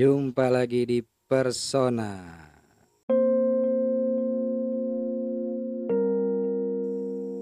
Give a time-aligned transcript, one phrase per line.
[0.00, 2.24] Jumpa lagi di Persona.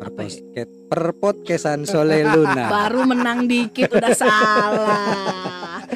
[0.03, 2.67] Perposket, perpodcastan Sole Luna.
[2.83, 5.87] Baru menang dikit udah salah.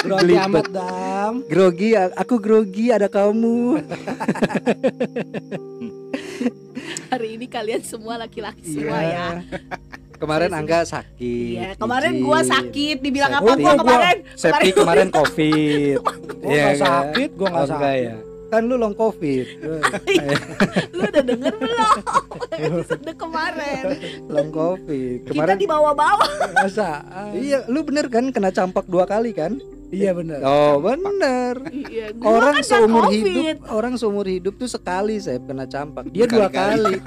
[0.00, 1.44] Grogi amat dam.
[1.52, 3.76] Grogi, aku grogi ada kamu.
[7.12, 9.12] Hari ini kalian semua laki-laki semua Iya.
[9.12, 9.28] ya.
[10.16, 11.20] Kemarin Iya, Angga sakit.
[11.20, 12.24] Iya, kemarin izin.
[12.24, 13.42] gua sakit, dibilang Sakit.
[13.42, 14.16] apa Oh, gua gua- kemarin?
[14.32, 15.98] Septi kemarin covid.
[16.36, 16.82] Gua Iya nggak kan?
[16.82, 18.02] sakit, gua nggak enggak sakit.
[18.02, 18.16] ya.
[18.46, 19.46] Kan lu long covid.
[20.96, 21.94] Lu udah denger belum?
[22.56, 23.82] Episode kemarin.
[24.24, 25.18] long covid.
[25.20, 26.26] Kita Kemarin dibawa-bawa.
[26.54, 27.02] Masa?
[27.04, 29.58] Ah, Iya, lu bener kan kena campak dua kali kan?
[29.86, 30.38] Iya bener.
[30.40, 31.58] Oh, bener.
[31.70, 33.18] Iya, gua orang kan seumur COVID.
[33.20, 37.02] hidup orang seumur hidup tuh sekali saya kena campak dia dua kali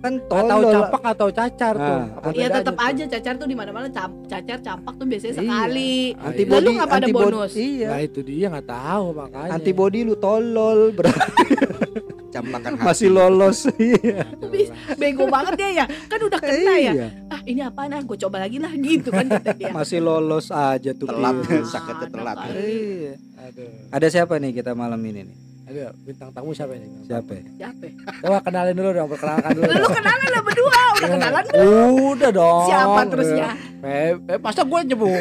[0.00, 1.98] kan Atau campak atau cacar tuh.
[2.00, 2.86] Nah, Apa Iya tetap tuh?
[2.86, 5.40] aja cacar tuh di mana-mana cam- cacar campak tuh biasanya Iya.
[5.42, 5.94] sekali.
[6.16, 7.52] antibody Lalu nggak pada bonus?
[7.54, 9.50] iya Nah itu dia nggak tahu makanya.
[9.52, 11.44] antibody lu tolol berarti
[12.30, 12.84] campakan hati.
[12.86, 15.86] masih lolos iya Bis- Bego banget dia ya.
[16.06, 16.92] Kan udah kena ya.
[16.94, 17.06] Iya.
[17.28, 18.00] Ah, ini apa nah?
[18.00, 19.68] Gue coba lagi lah gitu kan kata dia.
[19.76, 21.36] masih lolos aja tuh Telat.
[21.62, 22.36] Sakitnya telat.
[22.38, 22.56] kali.
[22.56, 23.14] Iya.
[23.42, 23.68] Aduh.
[23.90, 25.36] ada siapa nih kita malam ini nih
[25.70, 26.90] Aduh, bintang tamu siapa ini?
[27.06, 27.42] siapa ya?
[27.56, 27.82] Siapa?
[27.86, 27.94] ya?
[28.18, 29.70] Coba kenalin dulu dong, perkenalkan dulu.
[29.70, 31.14] Lu kenalan lah berdua, udah Iya.
[31.14, 31.90] kenalan belum?
[32.10, 32.66] Udah dong.
[32.66, 33.48] Siapa terusnya?
[33.80, 35.14] Eh, eh, masa gue nyebut?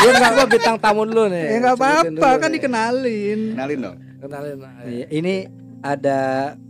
[0.00, 1.44] Gue nggak gue bintang tamu dulu nih.
[1.44, 2.54] ya nggak Sebutin apa-apa dulu kan nih.
[2.56, 3.96] dikenalin Kenalin dong.
[4.20, 4.56] Kenalin.
[4.82, 5.34] Iya, ini
[5.80, 6.20] ada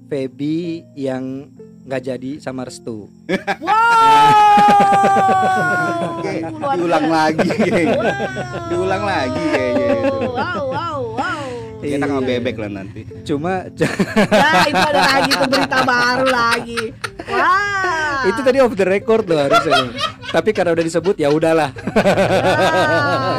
[0.05, 0.59] Feby
[0.93, 3.07] yang nggak jadi sama Restu
[3.63, 3.79] Wow.
[6.73, 7.47] Diulang lagi.
[8.67, 9.89] Diulang lagi kayaknya
[10.29, 10.99] wow, wow.
[11.81, 12.21] Kita Iya.
[12.21, 13.01] bebek lah nanti.
[13.23, 16.83] cuma Nah, itu ada lagi tuh berita baru lagi.
[17.25, 18.21] Wah.
[18.23, 19.89] itu tadi off the record loh harusnya
[20.31, 21.73] tapi karena udah disebut ya udahlah.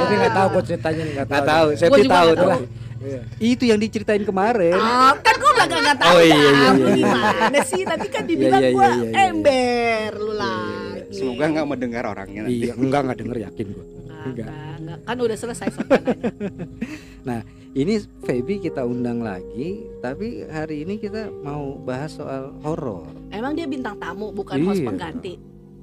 [0.02, 1.38] Ini nggak tahu gue ceritanya nih nggak tahu.
[1.38, 1.68] nggak tahu
[2.02, 2.50] juga tahu nggak tahu.
[2.58, 3.22] tuh Iya.
[3.42, 6.94] itu yang diceritain kemarin Ah, kan gue bilang gak tahu Oh, iya, iya, kamu iya.
[6.94, 9.26] gimana sih Nanti kan dibilang Iya, iya, gue iya, iya, iya.
[9.26, 12.62] ember lu lagi Semoga nggak mendengar orangnya nanti.
[12.62, 13.86] iya enggak enggak denger yakin gua
[14.22, 15.00] Enggak, Enggak.
[15.06, 17.40] Kan udah selesai sopanannya
[17.82, 17.94] ini
[18.26, 23.08] Feby kita undang lagi tapi hari ini kita mau bahas soal horor.
[23.32, 24.90] Emang dia bintang tamu bukan host Iya.
[24.90, 25.34] pengganti?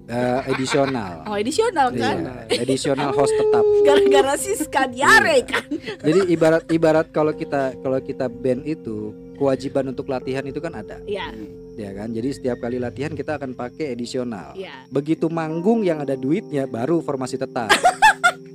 [0.09, 1.20] Eh, edisional.
[1.28, 2.16] Oh edisional kan?
[2.48, 3.64] Iya, edisional host tetap.
[3.86, 5.65] Gara-gara Siska diare kan?
[6.00, 10.98] Jadi ibarat ibarat kalau kita kalau kita band itu kewajiban untuk latihan itu kan ada.
[11.06, 11.30] Iya,
[11.78, 12.10] ya kan?
[12.10, 14.56] Jadi setiap kali latihan kita akan pakai edisional.
[14.59, 14.88] Iya.
[14.91, 17.70] Begitu manggung yang ada duitnya baru formasi tetap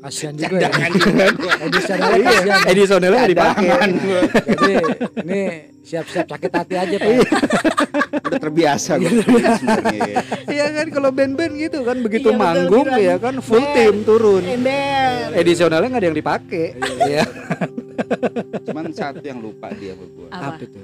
[0.03, 0.69] Kasihan juga ya.
[1.31, 1.53] Gua.
[1.65, 2.63] Edisionalnya Iya, kasihan.
[2.67, 3.67] edisionalnya nggak dipakai.
[4.43, 4.73] Jadi
[5.23, 5.41] ini
[5.81, 7.11] siap-siap sakit hati aja pak.
[8.27, 10.15] Udah terbiasa gua sebenarnya.
[10.45, 12.99] Iya kan kalau band-band gitu kan begitu Iya, manggung betul.
[13.01, 13.73] ya kan full Band.
[13.73, 14.43] tim turun.
[14.43, 16.65] Ember Edisionalnya nggak ada yang dipakai.
[17.01, 17.23] Iya.
[18.63, 20.27] Cuman satu yang lupa dia sama gua.
[20.29, 20.59] Apa?
[20.59, 20.81] itu?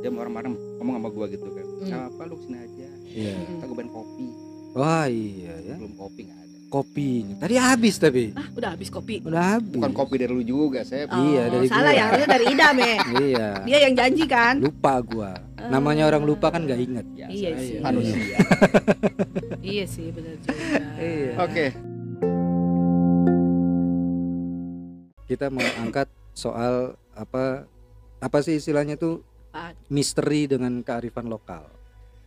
[0.00, 1.64] Dia marah-marah ngomong sama gua gitu kan.
[1.80, 2.06] Hmm.
[2.08, 2.88] Apa lu sini aja.
[3.08, 3.34] Iya.
[3.40, 4.26] Kita gua main kopi.
[4.70, 5.74] Wah iya ya.
[5.76, 6.39] Belum kopi nggak
[6.70, 8.30] Kopinya tadi habis tapi.
[8.30, 9.74] Ah udah habis kopi Udah habis.
[9.74, 11.10] Bukan kopi dari lu juga, Sep.
[11.10, 11.98] Iya, Oh, dari Salah gua.
[11.98, 12.94] ya harusnya dari Idam ya
[13.26, 13.48] Iya.
[13.66, 15.34] Dia yang janji kan Lupa gua.
[15.60, 17.06] Namanya orang lupa kan nggak inget.
[17.10, 17.78] Biasa Iya sih.
[17.80, 18.36] Manusia.
[19.66, 21.32] Iya sih benar juga Iya.
[21.36, 21.66] Oke.
[25.26, 26.74] Kita mau angkat soal
[27.12, 27.66] apa
[28.18, 29.74] apa sih istilahnya tuh Apaan?
[29.86, 31.66] misteri dengan kearifan lokal.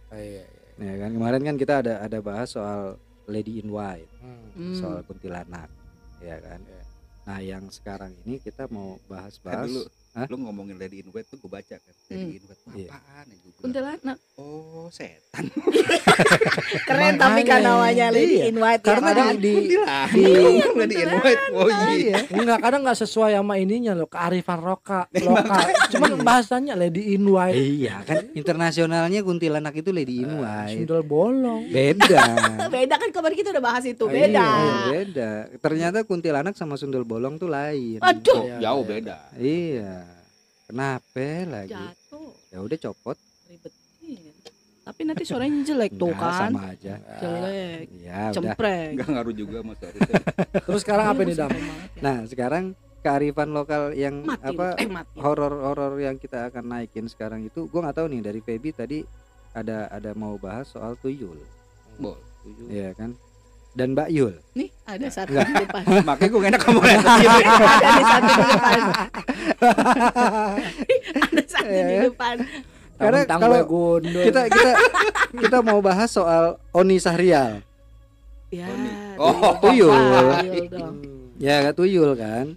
[0.07, 0.83] Oh, iya, iya.
[0.83, 4.11] Ya kan kemarin kan kita ada ada bahas soal Lady in White.
[4.53, 4.77] Hmm.
[4.77, 5.69] Soal kuntilanak
[6.21, 6.61] ya kan?
[7.23, 10.29] Nah yang sekarang ini kita mau Kan bahas-bahas dulu Hah?
[10.29, 11.93] lu ngomongin Lady in White tuh gue baca kan.
[12.05, 12.13] Hmm.
[12.13, 12.85] Lady in White Iya.
[12.87, 13.61] apaan ya gua bilang.
[13.63, 15.45] Kuntilanak Oh, setan.
[16.85, 18.45] Keren tapi kan namanya Lady Iya.
[18.45, 19.35] in White karena ya, di, kan?
[19.35, 20.07] di, Kuntilanak.
[20.11, 20.23] di
[20.75, 21.43] Lady in White.
[21.51, 22.17] Oh iya.
[22.29, 25.65] Enggak kadang nggak sesuai sama ininya loh kearifan roka lokal.
[25.89, 27.55] Cuman bahasanya lady in white.
[27.55, 31.65] iya kan internasionalnya kuntilanak itu Lady in White Sundel bolong.
[31.67, 32.21] beda
[32.73, 34.47] Beda kan kemarin kita udah bahas itu Iya, Beda
[34.85, 38.89] beda ternyata kuntilanak sama sundel bolong tuh lain Aduh Iya, Jauh iya.
[38.89, 39.17] beda.
[39.35, 39.93] iya
[40.73, 41.77] kenapa lagi?
[41.77, 42.31] Jatuh.
[42.49, 43.17] Ya udah copot.
[43.45, 44.33] Ribetin
[44.83, 46.49] Tapi nanti suaranya jelek tuh Enggak, kan?
[46.51, 46.93] sama aja.
[47.21, 47.85] Jelek.
[48.01, 48.35] Ya udah.
[48.35, 48.91] Cempreng.
[48.97, 49.77] Enggak ngaruh juga mas
[50.67, 51.51] Terus sekarang apa nih dam?
[52.03, 52.63] nah sekarang
[52.99, 54.75] kearifan lokal yang Mati apa.
[54.81, 54.87] Eh
[55.19, 58.99] horor-horor yang kita akan naikin sekarang itu gua nggak tahu nih dari Feby tadi
[59.53, 61.37] ada ada mau bahas soal tuyul.
[62.01, 62.17] Bol.
[62.67, 63.15] ya kan
[63.73, 64.33] dan Mbak Yul.
[64.53, 65.81] Nih ada satu di depan.
[66.09, 67.03] Makanya gue enak kamu lihat.
[67.83, 68.81] Ada satu di depan.
[71.23, 72.35] Ada satu di depan.
[72.93, 73.59] Karena kalau
[74.05, 74.71] kita kita
[75.35, 77.65] kita mau bahas soal Oni Sahrial
[78.53, 78.69] Ya
[79.17, 79.89] Oh, tuyul.
[81.41, 82.53] Ya tuyul kan?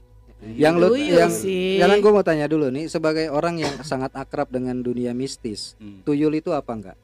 [0.46, 1.80] Yang lu yang sih.
[1.80, 6.04] sekarang gue mau tanya dulu nih sebagai orang yang sangat akrab dengan dunia mistis, Hmm.
[6.04, 6.98] tuyul itu apa enggak?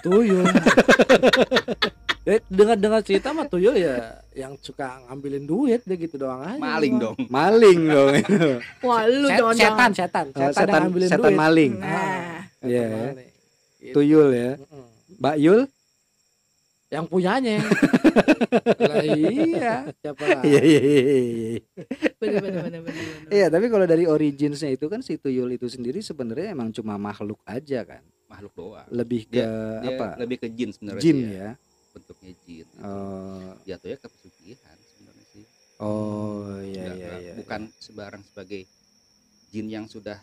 [0.00, 0.46] tuyul
[2.28, 6.60] Eh, dengar dengar cerita mah tuyul ya yang suka ngambilin duit deh gitu doang aja
[6.60, 7.16] Maling dong.
[7.26, 8.12] Maling dong.
[8.84, 11.72] Wah, lu Set- jangan setan setan Oh, setan, setan ngambilin setan duit maling.
[11.74, 12.86] Nah, Setan Iya.
[12.92, 13.30] maling.
[13.80, 13.94] Gitu.
[13.94, 14.50] Tuyul ya.
[15.16, 15.60] Mbak Yul?
[16.88, 17.60] yang punyanya
[18.80, 20.48] lah iya siapa lagi?
[20.48, 21.60] Iya iya iya, iya.
[22.16, 22.80] bener.
[23.28, 27.44] Iya, tapi kalau dari originsnya itu kan si tuyul itu sendiri sebenarnya emang cuma makhluk
[27.44, 28.00] aja kan.
[28.24, 28.88] Makhluk doang.
[28.88, 29.48] Lebih ke Dia
[29.84, 30.16] apa?
[30.16, 31.50] lebih ke jin sebenarnya Jin sih ya.
[31.90, 32.66] Bentuknya jin.
[32.66, 32.84] gitu.
[32.84, 35.44] Oh, Jatuhnya ke pesugihan sebenarnya sih.
[35.78, 37.34] oh iya iya iya.
[37.34, 38.66] bukan sebarang sebagai
[39.48, 40.18] jin yang sudah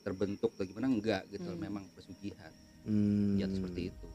[0.00, 1.58] terbentuk atau gimana enggak gitu Hmm.
[1.58, 3.34] memang pesugihan Hmm.
[3.36, 4.08] jatuh seperti itu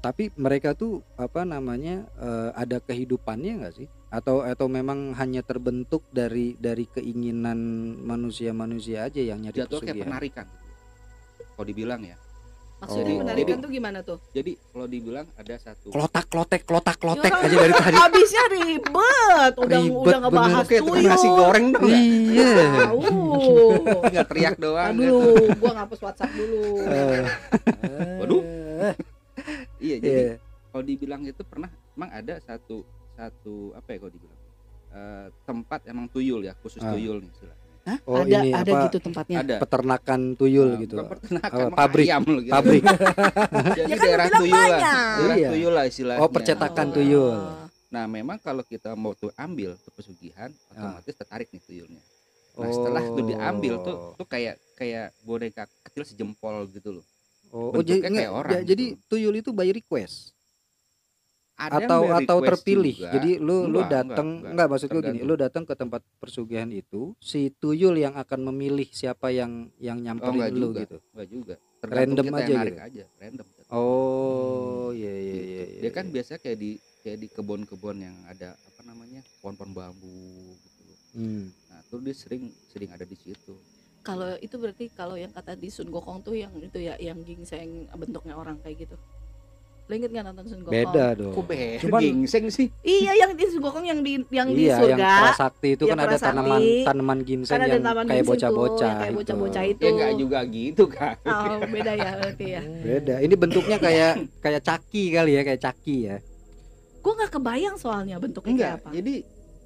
[0.00, 3.84] Tapi mereka tuh apa namanya eh, ada kehidupannya nggak sih?
[4.08, 7.58] Atau atau memang hanya terbentuk dari dari keinginan
[8.00, 10.06] manusia-manusia aja yang nyari jatuh kayak pesugihan?
[10.08, 10.66] penarikan gitu.
[11.50, 12.16] kalau dibilang ya
[12.80, 13.20] Maksudnya Oh.
[13.20, 14.18] penarikan Jadi- tuh gimana tuh?
[14.32, 17.96] jadi kalau dibilang ada satu Klotak klotek klotak klotek Ya, aja dari tadi.
[18.00, 21.10] Habisnya ribet, udah Ribet udah ngebahas kayak tukang tuyul.
[21.12, 21.84] nasi goreng dong?
[21.84, 22.48] Iya.
[22.80, 23.00] Tahu.
[24.02, 25.12] tinggal teriak doang gitu.
[25.12, 26.62] Aduh, gua ngapus WhatsApp dulu.
[26.80, 27.24] Eh,
[28.18, 28.42] Waduh.
[29.80, 30.34] iya jadi Iya.
[30.68, 32.80] kalau dibilang itu pernah emang ada satu
[33.12, 34.38] satu apa ya kalau dibilang
[34.90, 36.90] Eh, tempat emang tuyul ya khusus Ah.
[36.90, 37.59] tuyul nih istilahnya.
[37.80, 37.98] Hah?
[38.04, 38.84] Oh, ada ini ada apa?
[38.86, 39.36] gitu tempatnya.
[39.40, 40.96] ada Peternakan tuyul Nah, gitu.
[41.00, 42.06] peternakan, mah pabrik.
[42.06, 42.50] ayam gitu.
[42.50, 42.82] Pabrik.
[43.78, 45.16] jadi Ya kan daerah tuyul lah banyak.
[45.16, 45.48] daerah Iya.
[45.50, 47.38] tuyul lah istilahnya Oh, percetakan tuyul.
[47.88, 50.94] nah memang kalau kita mau tuh ambil tuh pesugihan Ah.
[50.94, 52.02] otomatis tertarik nih tuyulnya
[52.52, 54.12] nah setelah itu diambil tuh Oh.
[54.14, 57.04] tuh kayak kayak boneka kecil sejempol gitu loh
[57.48, 59.02] Oh, oh, bentuknya jadi kayak orang ya, jadi gitu.
[59.08, 60.36] tuyul itu by request
[61.60, 62.96] Ada atau atau terpilih.
[62.96, 63.12] juga.
[63.12, 64.66] Jadi lu lu Enggak, datang enggak, enggak, enggak.
[64.72, 69.28] maksud gua gini, lu datang ke tempat persugihan itu, si tuyul yang akan memilih siapa
[69.28, 70.96] yang yang oh nyamperin enggak lu juga gitu.
[71.12, 72.88] enggak juga Random tergantung kita aja yang narik gitu?
[72.88, 75.46] aja random Oh, iya iya gitu.
[75.46, 75.64] iya.
[75.70, 76.12] iya, dia kan iya.
[76.12, 76.70] biasa kayak di
[77.00, 80.18] kayak di kebun-kebun yang ada apa namanya pohon-pohon bambu
[80.58, 80.94] gitu.
[81.14, 81.44] Hmm.
[81.68, 83.54] nah tuh dia sering sering ada di situ
[84.00, 87.84] Kalau itu berarti kalau yang kata di Sun Gokong tuh yang itu ya yang gingseng
[87.94, 88.96] bentuknya orang kayak gitu.
[89.90, 90.70] Lo inget nggak nonton Sun Gokong?
[90.72, 91.34] Beda dong.
[91.34, 94.78] kok beda Cuman- gingseng sih Iya yang di Sun Gokong yang di yang di iya,
[94.78, 95.12] yang surga.
[95.26, 96.26] prasakti itu Iya, kan ada prasakti.
[96.30, 99.82] tanaman tanaman ginseng Kan ada yang taman kayak ginseng bocah-bocah yang kayak bocah-bocah itu.
[99.82, 102.62] ya enggak juga gitu kan Oh, beda ya berarti ya.
[102.62, 103.14] Beda.
[103.18, 106.16] Ini bentuknya kayak kayak caki kali ya, kayak caki ya.
[106.96, 108.90] Gue nggak kebayang soalnya bentuknya enggak kayak apa.
[108.94, 109.14] jadi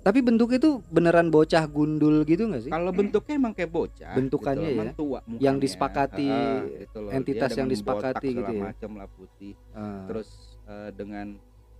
[0.04, 2.70] Tapi bentuknya itu beneran bocah gundul gitu nggak sih?
[2.70, 5.40] kalau bentuknya emang kayak bocah Bentukannya gitu ya, tua mukanya.
[5.40, 7.08] yang disepakati, Ah, itu loh.
[7.08, 8.62] Dia entitas yang disepakati gitu segala ya.
[8.68, 10.04] macam lah putih Ah.
[10.04, 10.28] terus
[10.64, 11.26] eh, dengan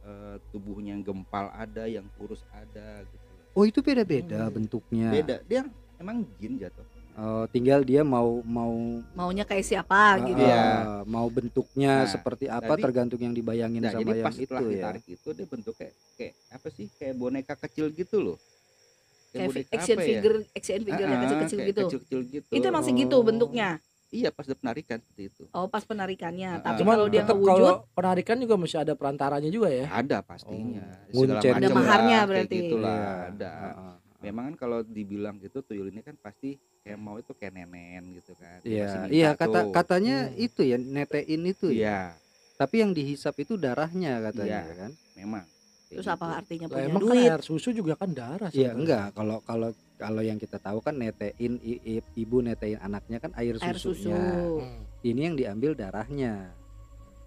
[0.02, 3.28] eh, tubuhnya yang gempal ada yang kurus ada gitu.
[3.52, 4.54] Oh itu beda-beda Hmm.
[4.54, 5.08] bentuknya.
[5.10, 5.62] beda dia
[5.96, 8.74] emang jin jatuh Oh, tinggal dia mau mau
[9.14, 10.34] Maunya kayak siapa gitu.
[10.36, 10.64] ah, Iya.
[11.06, 14.50] mau bentuknya Nah, seperti apa jadi- tergantung yang dibayangin nah sama jadi yang pas itu
[14.52, 14.66] ya.
[14.68, 18.38] ditarik itu dia bentuk kayak kayak apa sih kayak boneka kecil gitu loh
[19.30, 20.08] Kayak boneka action apa ya?
[20.10, 21.82] figure, action figure yang Ah, kecil-kecil kayak gitu.
[21.84, 23.22] kecil-kecil gitu Itu emang segitu Oh.
[23.22, 23.68] bentuknya.
[24.10, 26.50] iya pas dia penarikan seperti itu Oh, pas penarikannya.
[26.52, 29.86] Ah, Tapi Cuman kalau dia kewujud, kalau penarikan juga mesti ada perantaranya juga ya.
[29.88, 31.14] ada pastinya Oh.
[31.16, 32.56] Segala Nguncen macam Ada lah, maharnya kayak berarti.
[32.60, 33.10] gitulah, Iya.
[33.28, 33.93] ada Ah, ah, ah.
[34.24, 38.32] Memang kan kalau dibilang gitu tuyul ini kan pasti kayak mau itu kayak nenen gitu
[38.34, 39.72] kan Iya, iya kata tuh.
[39.72, 40.36] katanya Hmm.
[40.40, 41.76] itu ya netein itu ya.
[41.76, 42.00] iya
[42.54, 44.74] Tapi yang dihisap itu darahnya katanya Iya.
[44.78, 44.90] kan.
[45.14, 45.44] memang
[45.86, 46.34] terus apa gitu.
[46.36, 47.28] artinya punya emang kan duit?
[47.28, 48.74] air susu juga kan darah Iya, sebenarnya.
[48.76, 49.06] enggak.
[49.12, 53.54] Kalau kalau kalau yang kita tahu kan netein i- i- ibu netein anaknya kan air
[53.56, 53.94] Air susu.
[54.02, 54.18] susunya.
[54.58, 54.82] Hmm.
[55.00, 56.50] Ini yang diambil darahnya.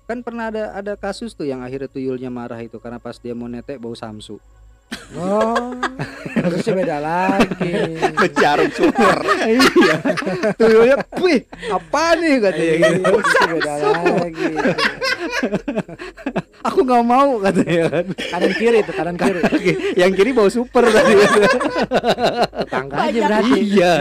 [0.04, 3.46] Kan pernah ada ada kasus tuh yang akhirnya tuyulnya marah itu karena pas dia mau
[3.46, 4.39] netek bau samsu.
[5.17, 5.75] Oh,
[6.38, 7.74] harusnya beda lagi.
[8.39, 9.98] jarum super iya.
[10.56, 13.03] Tuyulnya, "Wih, apa nih?" katanya Iya, gitu.
[13.03, 14.46] harusnya beda lagi.
[16.63, 18.06] Aku nggak mau katanya kan.
[18.13, 19.41] Kanan kiri itu kanan kiri.
[19.96, 21.13] yang kiri bau super tadi.
[22.58, 23.51] Tetangga aja berarti.
[23.60, 23.94] iya.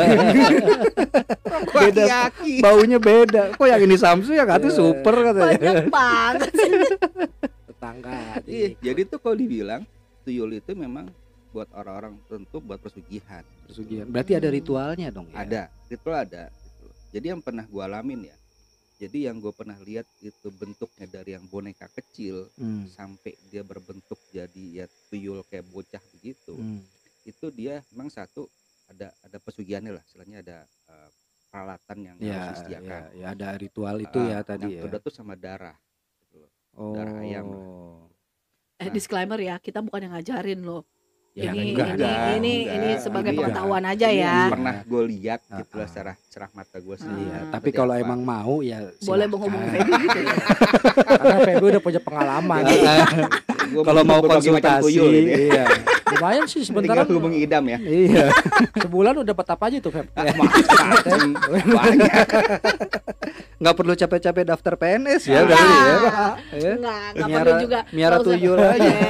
[1.73, 2.53] beda Yaki.
[2.61, 3.43] baunya beda.
[3.55, 4.77] Kok yang ini Samsu yang satu Iya.
[4.77, 5.57] super katanya.
[5.57, 6.51] Banyak banget.
[7.67, 8.15] Tetangga.
[8.45, 9.83] Iya, jadi tuh kalau dibilang
[10.27, 11.07] tuyul itu memang
[11.49, 13.47] buat orang-orang tertentu buat pesugihan.
[13.65, 14.05] Pesugihan.
[14.05, 15.39] Berarti ada ritualnya dong ya.
[15.41, 16.51] Ada, ritual ada.
[16.51, 16.87] gitu.
[17.15, 18.37] Jadi yang pernah gua alamin ya.
[18.97, 22.89] Jadi yang gue pernah lihat itu bentuknya dari yang boneka kecil Hmm.
[22.89, 26.57] sampai dia berbentuk jadi ya tuyul kayak bocah begitu.
[26.57, 26.81] Hmm.
[27.23, 28.49] Itu dia memang satu
[28.89, 31.09] ada ada pesugihannya lah, istilahnya ada eh,
[31.47, 33.01] peralatan yang Ya, harus disediakan.
[33.07, 34.83] ya, ya ada ritual itu Ah, ya tadi yang ya.
[34.89, 35.77] kedua tuh sama darah.
[36.23, 36.41] gitu.
[36.75, 36.97] Oh.
[36.97, 37.47] darah ayam.
[38.77, 40.85] Eh disclaimer ya, kita bukan yang ngajarin loh.
[41.33, 42.75] Ya, ini, enggak, ini, enggak, ini, enggak.
[42.75, 44.33] ini sebagai Ini pengetahuan aja Ini ya.
[44.39, 45.87] yang pernah gue lihat Ah, gitu lah ah.
[45.87, 47.41] secara cerah mata gue Iya, sendiri Ah.
[47.47, 48.01] tapi Seperti kalau apa.
[48.01, 50.33] emang mau ya Boleh menghubungi Feby gitu ya.
[51.13, 52.63] karena Feby udah punya pengalaman
[53.69, 55.37] Gua Kalau mau berbagai macam konsultasi, tuyul ini ya.
[55.37, 55.65] iya.
[56.09, 58.25] lumayan sih Tinggal sebentar hubungi idam ya Iya.
[58.79, 61.21] sebulan udah dapat apa aja tuh Feb Macam
[61.77, 62.13] banyak
[63.57, 65.43] Nggak perlu capek-capek daftar PNS ya Ah.
[65.43, 65.95] berarti ya.
[65.97, 66.73] Enggak, Ya.
[66.77, 67.79] enggak, enggak Miara- perlu juga.
[67.89, 68.91] miara Nggak usah- tuyul aja.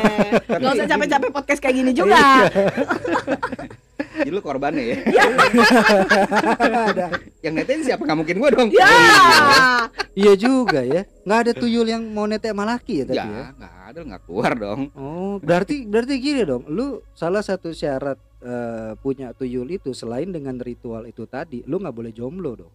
[0.46, 2.18] Eh, Nggak usah capek-capek podcast kayak gini juga.
[4.16, 5.24] jadi lu korbannya ya Ya.
[7.42, 8.88] yang netain siapa nggak mungkin gue dong Ya.
[10.14, 11.04] Iya juga ya.
[11.22, 13.26] Nggak ada tuyul yang mau netek sama laki ya tadi ya.
[13.26, 16.64] ya nggak ada nggak keluar dong Oh, berarti berarti gini dong.
[16.66, 21.92] Lu salah satu syarat eh, punya tuyul itu selain dengan ritual itu tadi, lu nggak
[21.92, 22.72] boleh jomblo dong.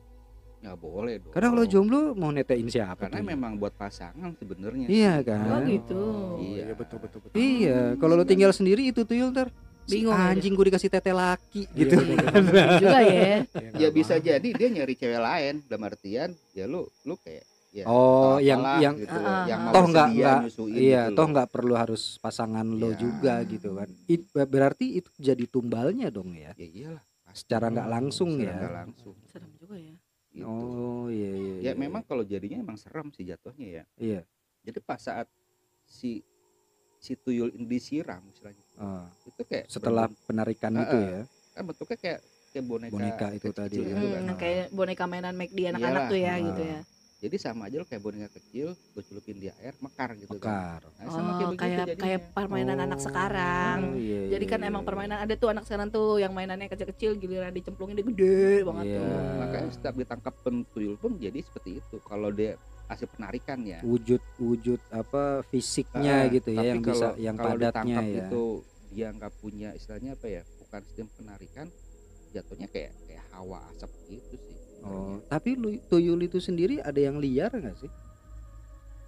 [0.62, 3.04] Nggak boleh dong Karena kalau jomblo mau netein siapa?
[3.04, 3.30] karena tuyul?
[3.30, 5.64] memang buat pasangan sebenarnya Iya Oh kan?
[5.66, 6.02] gitu.
[6.40, 6.64] Iya.
[6.72, 9.50] betul betul betul Iya, kalau lu tinggal sendiri itu tuyul ntar
[9.84, 11.98] si Bingung ya anjing gue dikasih tete laki gitu.
[11.98, 12.66] Iya, bener, bener.
[12.70, 13.34] Gitu juga ya.
[13.82, 17.42] ya bisa jadi dia nyari cewek lain dalam artian ya lu lu kayak
[17.72, 19.72] ya Oh, yang- yang- gitu, Ah, yang ah.
[19.72, 23.00] Toh nggak- nggak- Iya, gitu toh nggak perlu harus pasangan lo Iya.
[23.00, 23.90] juga gitu kan.
[24.06, 26.52] It, berarti itu jadi tumbalnya dong ya.
[26.54, 27.42] ya iyalah pasti.
[27.42, 28.56] Secara nggak langsung Secara ya.
[28.60, 29.96] nggak langsung Serem juga ya.
[30.32, 30.46] Gitu.
[30.46, 31.54] Oh iya iya.
[31.54, 31.74] ya iya.
[31.74, 34.22] memang kalau jadinya emang serem sih jatuhnya ya Iya.
[34.64, 35.28] jadi pas saat
[35.84, 36.24] si
[36.98, 41.22] si tuyul ini disiram istilahnya Oh, itu kayak setelah berbentuk- penarikan Ah, itu ya.
[41.52, 43.92] kan bentuknya kayak kayak boneka Boneka itu tadi gitu ya.
[43.92, 44.02] kan.
[44.02, 46.10] Hmm, yang kayak boneka mainan make di anak-anak Iyalah.
[46.10, 46.38] tuh ya Ah.
[46.42, 46.80] gitu ya.
[47.22, 50.82] Jadi sama aja lo kayak boneka kecil gue celupin di air mekar gitu kan Mekar.
[50.98, 52.02] nah, sama Oh, kayak begitu kayak jadinya.
[52.02, 53.78] kayak permainan anak Oh, sekarang.
[53.96, 54.90] iya, Jadi iya, kan iya, emang iya.
[54.90, 58.98] permainan ada tuh anak sekarang tuh yang mainannya kecil-kecil giliran dicemplungin dia gede banget Iya.
[58.98, 59.22] tuh.
[59.38, 60.34] makanya setiap ditangkap
[60.68, 66.28] tuyul pun jadi seperti itu kalau dia hasil penarikan ya wujud wujud apa fisiknya Ah,
[66.28, 68.20] gitu ya yang bisa kalau- yang kalau padatnya ditangkap ya.
[68.20, 68.44] itu
[68.90, 71.68] dia nggak punya istilahnya apa ya bukan sistem penarikan
[72.30, 77.18] jatuhnya kayak kayak hawa asap gitu sih Oh, tapi lu- tuyul itu sendiri ada yang
[77.18, 77.92] liar nggak sih?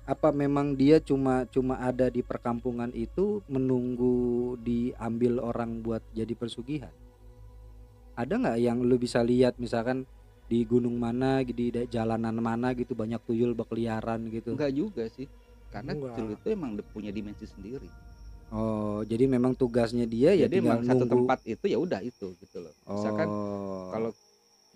[0.04, 6.92] Apa memang dia cuma cuma ada di perkampungan itu menunggu diambil orang buat jadi persugihan?
[8.14, 10.06] Ada nggak yang lu bisa lihat misalkan
[10.46, 14.54] di gunung mana di jalanan mana gitu banyak tuyul berkeliaran gitu?
[14.54, 15.26] enggak juga sih
[15.72, 16.14] karena Enggak.
[16.14, 17.90] tuyul itu emang punya dimensi sendiri
[18.54, 21.14] Oh, jadi memang tugasnya dia ya jadi tinggal emang satu nunggu.
[21.26, 23.90] tempat itu ya udah itu gitu loh misalkan Oh.
[23.90, 24.12] kalau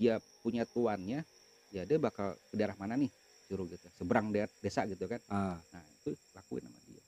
[0.01, 1.27] dia punya tuannya
[1.75, 3.11] ya dia bakal ke daerah mana nih?
[3.51, 5.19] Suruh gitu seberang daerah desa gitu kan.
[5.27, 7.03] Ah, nah itu lakuin sama dia.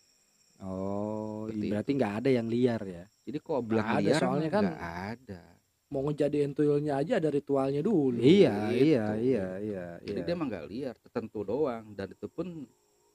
[0.59, 3.05] Oh, Seperti berarti nggak ada yang liar ya?
[3.23, 4.83] jadi kok ada, liar soalnya kan nggak
[5.15, 5.41] ada.
[5.89, 8.19] Mau ngejadiin tuyulnya aja ada ritualnya dulu.
[8.19, 8.83] Iya, gitu.
[8.93, 10.25] iya, iya, iya, jadi iya.
[10.27, 11.95] dia emang nggak liar tertentu doang.
[11.95, 12.67] Dan itu pun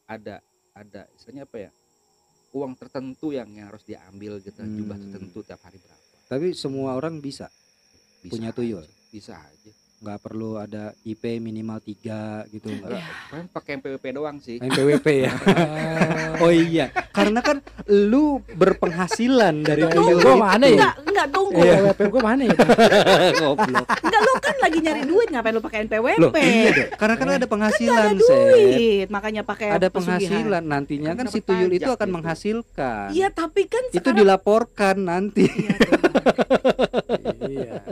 [0.08, 0.40] ada
[0.72, 1.70] ada istilahnya apa ya?
[2.56, 5.04] Uang tertentu yang yang harus diambil gitu jumlah Hmm.
[5.12, 6.16] tertentu tiap hari berapa.
[6.24, 7.52] Tapi semua orang bisa,
[8.24, 8.82] bisa Punya tuyul?
[8.82, 9.72] aja, bisa aja
[10.04, 12.92] nggak perlu ada IP minimal 3 gitu nggak?
[12.92, 13.04] Iya.
[13.32, 15.32] kan pakai MPWP doang sih NPWP ya.
[16.44, 20.36] oh iya, karena kan lu berpenghasilan dari Iya, tuyul gua itu.
[20.36, 20.72] mana ya?
[20.74, 21.56] Enggak, enggak tunggu.
[21.56, 22.56] Oh, WP gue mana ya?
[23.40, 23.86] Goblok.
[23.88, 26.20] Enggak lu kan lagi nyari duit ngapain lu pakai NPWP?
[26.20, 26.88] Loh, iya dong.
[26.94, 28.20] Karena kan ada Ada penghasilan, Sep.
[28.20, 30.20] duit, makanya pakai Ada pesugihan.
[30.20, 32.14] penghasilan nantinya Kan kan si tuyul itu akan gitu.
[32.14, 33.06] menghasilkan.
[33.10, 35.48] Iya, tapi kan Itu dilaporkan nanti.
[35.48, 35.76] Iya.
[37.44, 37.84] Iya.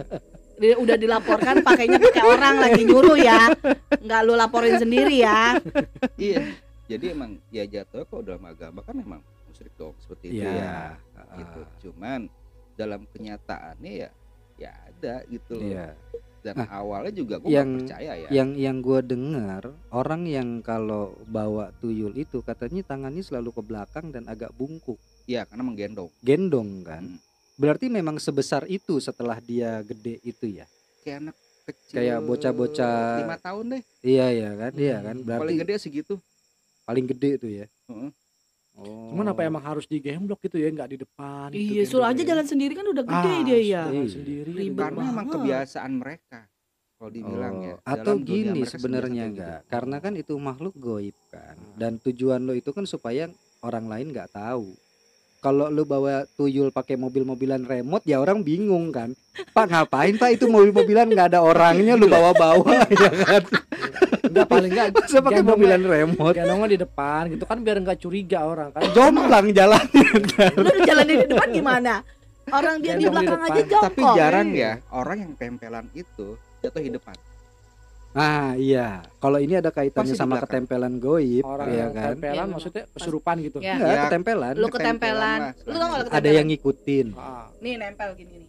[0.63, 3.51] Dia udah dilaporkan pakainya pakai orang lagi nyuruh ya.
[3.99, 5.59] Enggak lu laporin sendiri ya.
[6.17, 6.55] iya
[6.85, 10.77] jadi emang ya jatuh kok dalam agama kan memang musyrik dong seperti itu ya Iya.
[11.35, 12.29] gitu cuman
[12.75, 14.11] dalam kenyataannya ya
[14.57, 15.89] ya ada gitu loh Iya.
[16.43, 21.17] dan Nah, awalnya juga gue yang- percaya ya Yang yang gue dengar orang yang kalau
[21.25, 26.83] bawa tuyul itu katanya tangannya selalu ke belakang dan agak bungkuk, ya karena menggendong gendong
[26.83, 27.05] kan.
[27.09, 27.32] Hmm.
[27.55, 30.67] Berarti memang sebesar itu setelah dia gede itu ya.
[31.01, 35.15] kayak anak kecil Kayak bocah-bocah- lima tahun deh Iya ya kan, iya kan.
[35.15, 36.15] Hmm, Berarti paling gede segitu
[36.83, 37.67] paling gede itu ya.
[37.87, 38.11] Heeh.
[38.73, 39.11] Oh.
[39.11, 41.49] Cuman apa emang harus digemblok gitu ya, nggak di depan.
[41.51, 43.83] gitu Iya, suruh aja jalan sendiri kan udah gede Ah, dia ya.
[43.85, 44.11] jalan Iya.
[44.11, 44.51] sendiri.
[44.51, 45.35] Ribet karena emang banget.
[45.37, 46.41] kebiasaan mereka
[46.95, 49.69] kalau dibilang Oh, ya atau gini sebenarnya enggak gitu.
[49.69, 51.75] karena kan itu makhluk goib kan Hmm.
[51.75, 53.27] dan tujuan lo itu kan supaya
[53.61, 54.71] orang lain nggak tahu
[55.43, 59.11] kalau lu bawa tuyul pakai mobil-mobilan remote ya orang bingung kan.
[59.51, 60.39] Pak ngapain pak?
[60.39, 63.43] Itu mobil-mobilan nggak ada orangnya lu bawa-bawa ya kan?
[64.23, 66.39] Enggak paling enggak masa pakai mobilan remote?
[66.39, 68.87] gendongnya di depan gitu kan biar nggak curiga orang kan.
[68.95, 69.83] jomplang jalan
[70.63, 71.95] Lu jalan di depan gimana?
[72.47, 73.83] Orang dia di Gendong di belakang aja jongkok.
[73.87, 77.15] tapi jarang ya orang yang tempelan itu jatuh di depan
[78.13, 80.69] Ah iya, kalau ini ada kaitannya Pasti sama belakang.
[80.69, 82.13] ketempelan goib, orang ya kan?
[82.13, 83.73] tempelan Iya, maksudnya kesurupan gitu Ya.
[83.73, 84.55] Enggak, Ya, ketempelan.
[84.55, 87.07] lu Ketempelan ketempelan lu tau gak lu Ada ketempelan yang ngikutin.
[87.15, 87.47] Ah.
[87.59, 88.49] nih nempel gini nih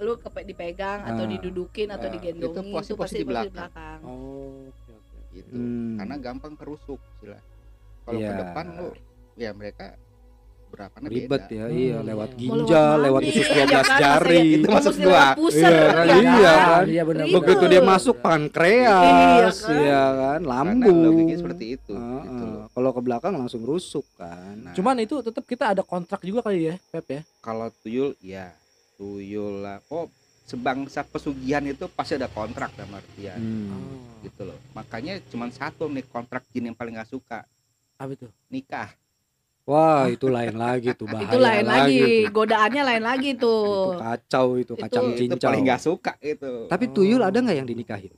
[0.00, 1.28] lu kepe dipegang atau Ah.
[1.28, 3.52] didudukin atau Ah, digendongin itu posisi- itu pasti posisi di pasti di belakang.
[3.54, 5.94] belakang oh oke oke gitu Hmm.
[5.94, 7.38] karena gampang kerusuk sila
[8.02, 8.28] kalau Iya.
[8.28, 8.88] ke depan lu
[9.36, 9.86] ya mereka
[10.72, 12.08] berapa Ribet ya, iya Hmm.
[12.08, 13.04] lewat Mau ginjal, mana?
[13.04, 14.40] lewat usus Iya 12 kan, jari.
[14.54, 15.12] Itu maksud mesti gua.
[15.12, 15.92] lewat pusat, Iya, ya kan?
[15.94, 16.16] kan?
[16.32, 16.84] Iya kan?
[16.88, 17.24] iya benar.
[17.30, 19.76] Begitu dia masuk pankreas, Iya kan?
[19.84, 20.98] ya kan, lambung.
[21.02, 22.46] logiknya seperti itu gitu.
[22.68, 24.54] Kalau ke belakang langsung rusuk kan.
[24.58, 28.48] Nah, cuman itu tetap kita ada kontrak juga kali ya Pep ya kalau tuyul ya
[28.94, 30.08] tuyul lah oh
[30.42, 34.20] sebangsa pesugihan itu pasti ada kontrak dalam artian Hmm.
[34.20, 37.44] gitu loh makanya cuma satu nih kontrak jin yang paling gak suka
[37.94, 38.90] apa itu nikah
[39.62, 42.34] Wah, itu lain lagi tuh bahaya itu lain lagi tuh.
[42.34, 45.48] godaannya lain lagi Itu tuh kacau itu, Itu- kacang itu cincau.
[45.48, 46.92] paling gak suka itu Tapi Oh.
[46.92, 48.10] tuyul ada nggak yang dinikahin?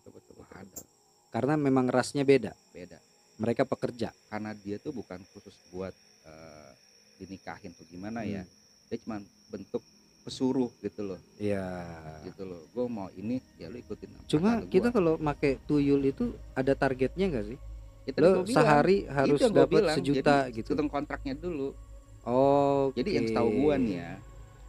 [0.50, 0.80] ada
[1.28, 2.56] Karena memang rasnya beda.
[2.70, 2.96] beda
[3.36, 4.08] Mereka pekerja.
[4.26, 5.92] karena dia tuh bukan khusus buat
[6.24, 6.70] eh,
[7.18, 8.52] dinikahin atau gimana ya Hmm.
[8.86, 9.84] dia cuma bentuk
[10.24, 11.68] pesuruh gitu loh Iya.
[12.24, 16.24] gitu loh gue mau ini ya lu ikutin Cuma kita kalau make tuyul itu
[16.54, 17.58] ada targetnya nggak sih?
[18.04, 20.70] Ya, tadi Lo gua bilang, sehari harus yang gua dapat bilang, sejuta jadi gitu.
[20.70, 21.68] hitung kontraknya dulu
[22.22, 22.92] Oh.
[22.92, 24.12] jadi yang setahu gua nih ya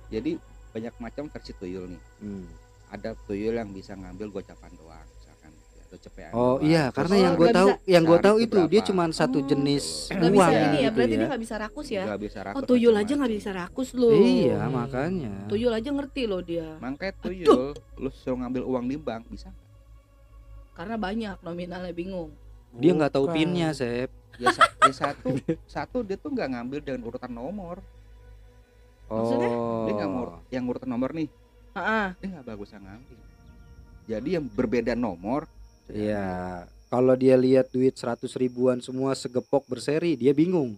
[0.10, 0.32] jadi
[0.70, 2.48] banyak macam versi tuyul nih Hmm.
[2.90, 6.64] ada tuyul yang bisa ngambil gocapan doang misalkan ya, atau cepean Oh doang.
[6.64, 8.82] iya, Terus karena Oh, yang gue nggak tahu, bisa- yang gue sehari tahu itu dia
[8.86, 11.18] cuma satu Oh, jenis nggak bisa uang ini ya gitu berarti ya.
[11.18, 14.10] dia nggak bisa rakus ya nggak bisa rakus oh tuyul aja nggak bisa rakus lu
[14.14, 14.72] Iya, Hmm.
[14.74, 15.34] makanya.
[15.46, 19.52] tuyul aja ngerti loh dia makanya tuyul lu suruh ngambil uang di bank bisa
[20.72, 22.32] karena banyak nominalnya bingung
[22.76, 24.12] Dia nggak tahu pinnya, Sep.
[24.36, 25.30] ya, sa- ya satu
[25.66, 27.80] satu dia tuh nggak ngambil dengan urutan nomor
[29.06, 29.48] Maksudnya?
[29.48, 29.86] Oh.
[29.86, 31.30] dia nggak mau yang urutan nomor nih
[31.72, 33.18] Ah, dia nggak bagus ngambil
[34.06, 35.48] jadi yang berbeda nomor
[35.86, 36.66] Iya.
[36.88, 40.74] Kalau dia lihat duit 100 ribuan semua segepok berseri, dia bingung.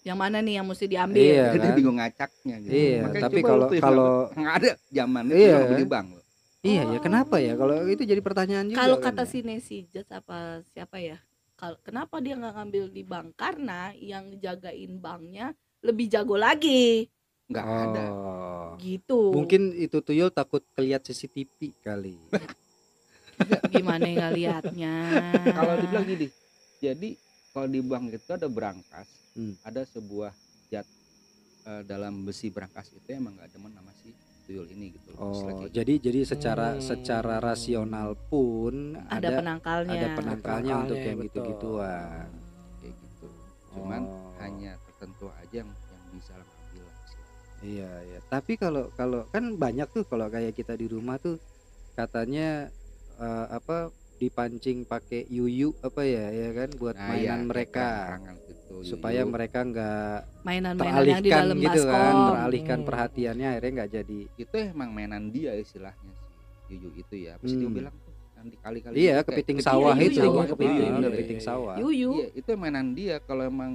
[0.00, 1.50] yang mana nih yang mesti diambil Iya.
[1.50, 1.76] jadi dia kan?
[1.76, 5.52] bingung ngacaknya gitu Iya, Makanya tapi kalau yang kalau nggak ada zaman itu Iya.
[5.52, 6.20] ngambil di bank lo
[6.62, 7.02] iya ya Oh.
[7.02, 7.52] kenapa ya?
[7.52, 8.78] Kalau itu jadi pertanyaan juga.
[8.78, 9.28] kalau kan kata ya.
[9.28, 11.18] si Nancy Judge apa siapa ya
[11.56, 17.08] kalau kenapa dia nggak ngambil di bank karena yang jagain banknya lebih jago lagi
[17.48, 18.74] nggak ada Oh.
[18.76, 22.18] gitu Mungkin itu tuyul takut kelihat CCTV kali.
[23.68, 24.94] gimana nggak liatnya
[25.52, 26.28] kalau dibilang gini
[26.76, 27.08] jadi
[27.50, 29.52] kalau di bank itu ada berangkas Hmm.
[29.62, 30.32] ada sebuah
[30.66, 30.88] zat
[31.62, 34.08] eh, dalam besi berangkas itu emang nggak demen sama si
[34.46, 35.18] tuyul ini gitu loh.
[35.20, 35.70] Oh, kayak gitu.
[35.74, 36.80] jadi jadi secara Hmm.
[36.80, 38.74] secara rasional pun
[39.06, 42.26] ada, ada penangkalnya ada penangkalnya untuk penangkalnya, yang gitu-gituan.
[42.78, 43.28] kayak gitu
[43.68, 44.32] cuman Oh.
[44.38, 46.86] hanya tertentu aja yang yang bisa ngambil.
[47.60, 48.18] Iya, iya.
[48.24, 51.36] Tapi kalau kalau kan banyak tuh kalau kayak kita di rumah tuh
[51.92, 52.70] katanya
[53.16, 57.84] eh, apa dipancing pakai yuyu apa ya ya kan buat Nah, ya, mainan kayak mereka
[57.84, 58.36] perang-perangan
[58.78, 59.30] gitu, supaya yuyu.
[59.30, 62.86] mereka nggak yang di teralihkan dalam gitu kan, baskom teralihkan Hmm.
[62.86, 64.20] perhatiannya akhirnya nggak jadi.
[64.36, 66.12] itu emang mainan dia istilahnya
[66.60, 67.76] si yuyu itu ya pasti dia Hmm.
[67.76, 70.76] bilang tuh yang dikali-kali Iya, gitu, kayak kepiting kepiting sawah itu, sawah, kepiting, kepiting.
[70.82, 71.74] iya, Iya, kepiting iya, sawah.
[71.78, 73.70] yuyu iya itu mainan dia kalau emang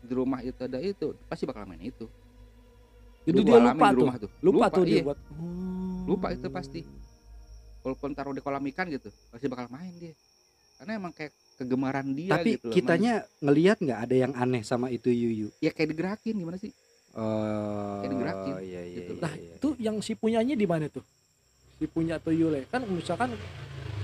[0.00, 2.08] di rumah itu ada itu pasti bakal main itu
[3.22, 4.90] Gua dia lupa di tuh rumah tuh lupa, tuh iya.
[4.90, 6.02] dia buat Hmm.
[6.06, 6.80] lupa itu pasti
[7.80, 10.16] walaupun taruh di kolam ikan gitu pasti bakal main dia
[10.74, 14.88] karena emang kayak kegemaran dia Tapi gitu loh, kitanya ngelihat nggak ada yang aneh sama
[14.88, 15.52] itu yuyu.
[15.60, 16.72] ya kayak digerakin gimana sih
[17.10, 19.12] Oh, Kayak digerakin, iya, iya, gitu.
[19.12, 19.54] iya, Nah, iya.
[19.58, 21.02] itu yang si punyanya di mana tuh?
[21.76, 22.62] Si punya tuyul ya.
[22.64, 23.34] Kan misalkan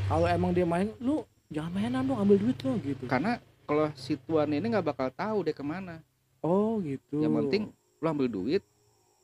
[0.04, 3.06] kalau emang dia main, lu jangan mainan dong, ambil duit lo gitu.
[3.06, 6.02] karena kalau si tuan ini nggak bakal tahu dia ke mana
[6.42, 7.22] Oh, gitu.
[7.22, 8.62] yang penting lu ambil duit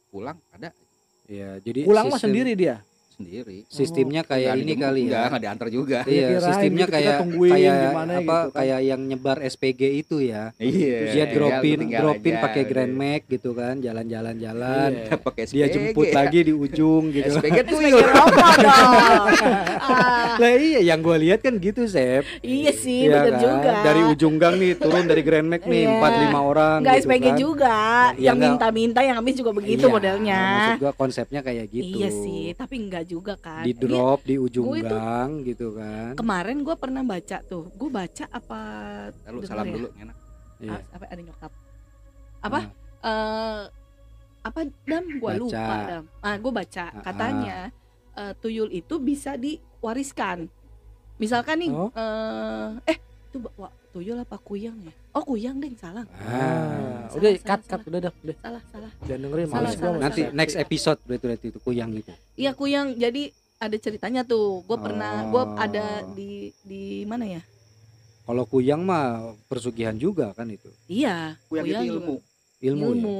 [0.08, 0.70] pulang ada
[1.26, 2.76] Iya, jadi pulang mah sistem- sendiri dia.
[3.12, 5.28] Sendiri Sistemnya Oh, kayak Nggak ini kali nggak, ya.
[5.28, 8.46] nggak diantar juga Iya, Kirain sistemnya gitu, kayak tungguin kayak gimana apa gitu kan.
[8.54, 10.44] kayak yang nyebar SPG itu ya.
[10.56, 12.62] iya Terus dia dropin tinggal dropin pakai.
[12.64, 14.90] Grand Max gitu kan, jalan-jalan jalan.
[14.94, 15.16] Iya.
[15.18, 15.74] pakai Dia SPG.
[15.74, 17.30] jemput lagi di ujung gitu.
[17.32, 18.92] SPG rokok dong
[19.82, 22.24] Ah, Lah iya yang gue lihat kan gitu, Sep.
[22.40, 23.40] iya sih Iya bener kan?
[23.40, 25.90] juga Dari ujung gang nih turun dari Grand Max nih Iya.
[25.92, 27.36] empat lima orang nggak gitu SPG kan.
[27.36, 27.76] juga
[28.12, 31.84] Ya, yang minta-minta yang habis juga begitu Iya, modelnya Maksud gua konsepnya kayak gitu.
[31.92, 35.66] iya sih tapi enggak juga kan Di Dia- drop di ujung Gua itu- gang gitu
[35.72, 36.12] kan.
[36.14, 38.60] kemarin gue pernah baca tuh gue baca apa
[39.24, 39.72] Lalu denger salam ya?
[39.72, 40.16] dulu enak
[40.58, 40.70] Iya.
[40.70, 41.52] Ah, apa ada nyokap
[42.40, 42.60] apa
[43.02, 43.62] eh
[44.42, 45.38] apa dam gue Baca.
[45.38, 47.58] lupa dam ah gue baca Ah, katanya
[48.12, 50.46] eh, tuyul itu bisa diwariskan
[51.16, 51.90] misalkan nih Oh.
[51.92, 52.98] eh eh
[53.32, 57.40] itu ba- wa- tuyul apa kuyang ya oh kuyang deh salah Ah, Salah, udah salah,
[57.42, 57.88] cut cut salah.
[57.88, 58.36] udah dah, udah.
[58.38, 60.32] salah salah Jangan dengerin Salah, males gua salah, Nanti Sep.
[60.34, 62.12] next episode berarti berarti itu kuyang itu.
[62.34, 63.22] iya kuyang jadi
[63.56, 66.12] ada ceritanya tuh gue pernah gue ada Oh.
[66.12, 67.42] di di mana ya
[68.22, 69.06] Kalau kuyang mah
[69.42, 70.68] persugihan juga kan itu.
[70.86, 71.96] iya Kuyang Kuyang itu juga.
[71.96, 72.14] ilmu
[72.60, 72.84] Ilmu.
[72.84, 72.92] ya?
[72.92, 73.18] ilmu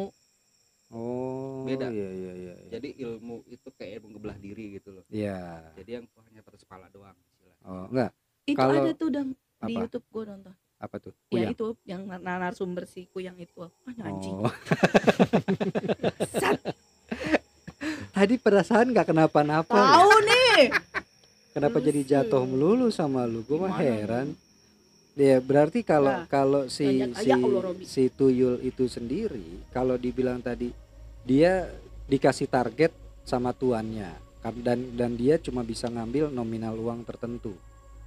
[0.93, 1.89] Oh, Beda.
[1.89, 2.53] Iya iya iya.
[2.55, 2.69] iya.
[2.71, 5.73] jadi ilmu itu kayak ilmu ngebelah diri gitu loh Iya.
[5.75, 7.17] jadi yang hanya terus kepala doang.
[7.63, 8.13] Oh, enggak.
[8.45, 9.81] itu Kalau- ada tuh dam di Apa?
[9.81, 11.15] YouTube gue nonton Apa tuh?
[11.31, 11.53] ya Kuyang.
[11.53, 13.71] itu yang nar- narasumber si kuyang itu ah
[14.03, 14.51] anjing Oh.
[16.33, 16.59] Sat,
[18.13, 19.73] Tadi perasaan nggak kenapa-napa.
[19.73, 19.87] ya?
[19.93, 20.61] tahu nih
[21.53, 22.11] Kenapa jadi Rusuh.
[22.25, 23.43] jatuh melulu sama lu?
[23.43, 24.33] Gue mah heran.
[25.13, 27.29] Ya berarti kalau Nah, kalau si si
[27.85, 30.73] si tuyul itu sendiri kalau dibilang tadi
[31.23, 31.69] dia
[32.07, 32.89] dikasih target
[33.23, 34.09] sama tuannya
[34.57, 37.53] dan dan dia cuma bisa ngambil nominal uang tertentu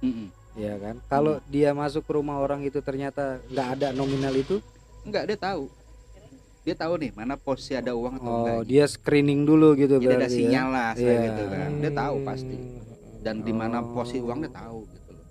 [0.02, 0.26] Mm-mm.
[0.56, 0.96] Ya kan?
[1.06, 4.58] Kalau dia masuk ke rumah orang itu ternyata nggak ada nominal itu?
[5.02, 5.68] Enggak dia tahu.
[6.62, 10.16] Dia tahu nih mana posisi ada uang atau enggak oh dia screening dulu gitu jadi
[10.16, 10.32] ada ya?
[10.32, 11.20] sinyal lah saya Iya.
[11.24, 11.70] gitu kan.
[11.78, 12.56] Dia tahu pasti.
[13.20, 13.92] Dan di mana Oh.
[13.92, 15.26] posisi uang dia tahu gitu loh.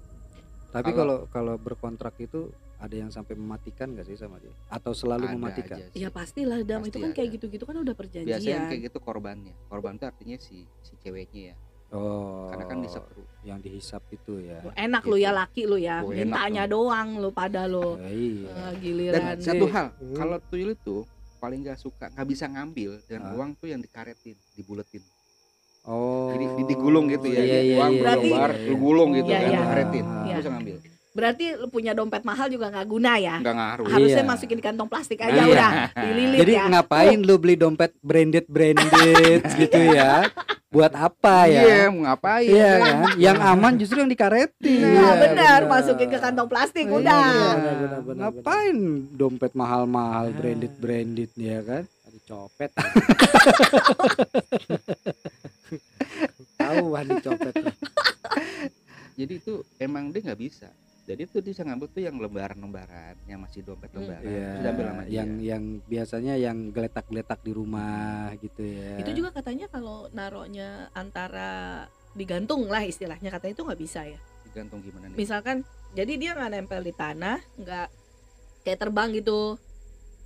[0.70, 4.52] Tapi Kalau- kalau berkontrak itu ada yang sampai mematikan gak sih sama dia?
[4.70, 5.78] Atau selalu Ada mematikan?
[5.78, 5.98] aja sih.
[5.98, 6.60] ya pastilah.
[6.62, 7.36] Dam Pasti itu kan kayak ada.
[7.36, 8.32] gitu-gitu kan udah perjanjian.
[8.32, 9.54] biasanya kayak gitu korbannya.
[9.66, 11.56] Korban itu artinya si si ceweknya ya
[11.92, 13.22] oh karena kan diseru.
[13.42, 14.58] yang dihisap itu ya.
[14.60, 15.12] Lu enak Gitu.
[15.12, 16.02] lu ya laki lu ya.
[16.02, 17.94] Oh, mintanya doang lu pada lu.
[17.96, 18.50] Ya, iya.
[18.50, 20.16] Ah, dan giliran satu hal Hmm.
[20.16, 21.06] kalau tuyul itu
[21.38, 23.34] paling nggak suka nggak bisa ngambil dan Ah.
[23.34, 25.06] uang tuh yang dikaretin dibuletin.
[25.86, 26.34] Oh.
[26.34, 29.30] Jadi di- digulung gitu ya iya, iya, uang iya, Berarti- berlembar iya, lu gulung gitu
[29.30, 29.60] Iya, kan iya.
[29.60, 30.36] dikaretin Iya.
[30.36, 30.76] bisa ngambil
[31.16, 34.28] berarti lu punya dompet mahal juga nggak guna ya nggak ngaruh harusnya Iya.
[34.28, 35.48] masukin di kantong plastik aja Iya.
[35.48, 40.28] udah dililit Jadi ya ngapain lu beli dompet branded branded gitu ya?
[40.68, 41.62] Buat apa ya?
[41.64, 42.96] iya mau ngapain Iya kan?
[43.16, 44.84] Yang aman justru yang dikaretin.
[44.84, 47.00] nah Iya, benar masukin ke kantong plastik Iya.
[47.00, 48.76] udah Benar, benar, benar, Ngapain
[49.10, 50.36] dompet mahal-mahal Ah.
[50.36, 51.84] branded branded ya kan?
[51.88, 52.72] Ada copet.
[56.58, 57.54] Tahu Wandi copet.
[59.16, 60.68] jadi itu emang dia nggak bisa
[61.16, 64.86] jadi tuh dia bisa ngambil tuh yang lembaran-lembaran yang masih dompet lembaran Iya, terus diambil
[64.92, 65.14] sama dia.
[65.16, 69.00] yang yang biasanya yang geletak-geletak di rumah gitu ya.
[69.00, 74.20] itu juga katanya kalau naruhnya antara digantung lah istilahnya katanya itu nggak bisa ya?
[74.44, 75.16] Digantung gimana nih?
[75.16, 75.64] Misalkan
[75.96, 77.88] jadi dia nggak nempel di tanah nggak
[78.68, 79.56] kayak terbang gitu.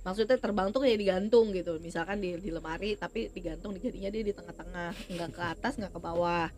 [0.00, 1.76] Maksudnya terbang tuh kayak digantung gitu.
[1.78, 4.90] Misalkan di, di lemari tapi digantung jadinya dia di tengah-tengah.
[5.14, 6.50] Nggak ke atas nggak ke bawah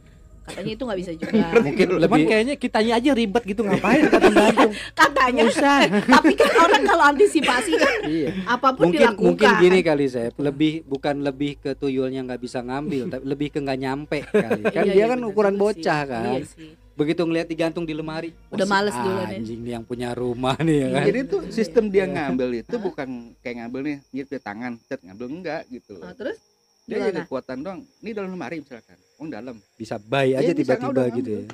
[0.44, 4.28] katanya itu nggak bisa juga mungkin Cuman lebih kayaknya kitanya aja ribet gitu ngapain kata
[4.28, 4.72] gantung.
[5.00, 5.78] katanya Usah.
[6.14, 8.30] tapi kan orang kalau antisipasi kan iya.
[8.44, 12.58] apa pun mungkin dilakukan mungkin gini kali saya lebih bukan lebih ke tuyulnya nggak bisa
[12.60, 15.60] ngambil tapi lebih ke nggak nyampe kali kan Iya, dia iya, kan bener ukuran juga
[15.62, 15.62] sih.
[15.78, 16.70] bocah kan iya sih.
[16.92, 19.38] begitu ngeliat digantung di lemari Udah si males dulu nih.
[19.38, 22.12] anjing nih yang punya rumah nih ya kan jadi tuh sistem dia Iya.
[22.12, 26.36] ngambil itu bukan kayak ngambil nih nyet di tangan cet ngambil enggak gitu loh terus
[26.82, 29.56] dia jadi kekuatan doang ini dalam lemari misalkan oh dalam.
[29.74, 31.44] Bisa buy aja Iya, bisa tiba-tiba gitu ya.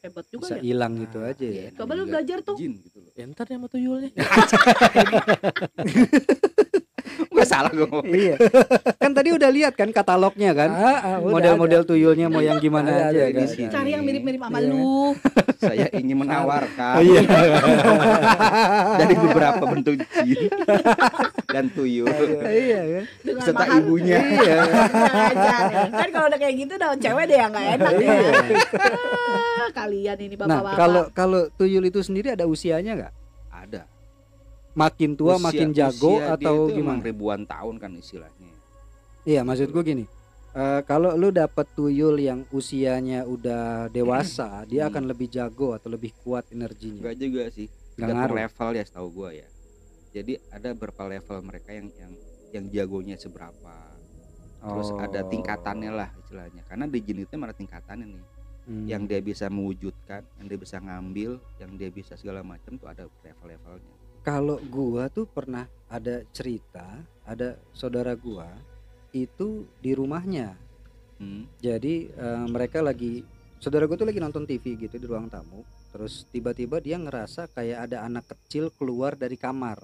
[0.00, 0.62] Hebat juga bisa ya.
[0.64, 2.56] hilang gitu Nah, aja ya Iya, Coba lu belajar tuh.
[2.56, 3.12] jin gitu loh.
[3.12, 4.10] Ya, ntar sama tuyulnya.
[7.34, 8.06] nggak salah gue ngomong.
[8.10, 8.36] Iya.
[8.96, 10.70] Kan tadi udah lihat kan katalognya kan?
[10.72, 13.52] Ah, ah, model-model tuyulnya mau yang gimana Ada, aja ada, kan ada.
[13.52, 13.70] Sini.
[13.70, 14.70] cari yang mirip-mirip sama Iya.
[14.70, 14.98] lu.
[15.60, 16.94] Saya ingin menawarkan.
[16.96, 17.20] Oh, iya.
[19.00, 20.50] Dari beberapa bentuk jin
[21.50, 22.08] dan tuyul.
[22.46, 24.18] Iya kan dengan serta mahar ibunya.
[24.20, 24.58] Iya.
[25.90, 28.00] Kan kalau udah kayak gitu daun cewek deh yang nggak enak ya.
[28.00, 28.30] Iya.
[29.60, 30.76] Ah, kalian ini nah bapak-bapak.
[30.78, 33.12] kalau kalau tuyul itu sendiri ada usianya nggak?
[33.12, 33.19] ada
[34.72, 38.50] makin tua Usia- makin jago usia dia atau itu emang gimana ribuan tahun kan istilahnya
[39.22, 40.04] Iya, maksud gue gini.
[40.50, 44.90] eh, kalau lu dapet tuyul yang usianya udah dewasa, dia Hmm.
[44.90, 47.04] akan lebih jago atau lebih kuat energinya.
[47.04, 48.38] enggak juga sih Nggak tergantung ngaruh.
[48.40, 49.48] level ya setahu gua ya
[50.10, 52.12] jadi ada beberapa level mereka yang yang
[52.50, 53.76] yang jagonya seberapa
[54.58, 55.28] terus ada Oh.
[55.28, 58.24] tingkatannya lah istilahnya karena di jin itu ada tingkatannya nih
[58.62, 58.86] Hmm.
[58.86, 63.04] yang dia bisa mewujudkan yang dia bisa ngambil yang dia bisa segala macam tuh ada
[63.20, 66.84] level-levelnya Kalau gua tuh pernah ada cerita,
[67.24, 68.52] ada saudara gua
[69.16, 70.54] itu di rumahnya.
[71.16, 71.58] hmm.
[71.58, 73.24] Jadi eh, mereka lagi
[73.56, 75.64] saudara gua tuh lagi nonton TV gitu di ruang tamu.
[75.90, 79.80] Terus tiba-tiba dia ngerasa kayak ada anak kecil keluar dari kamar.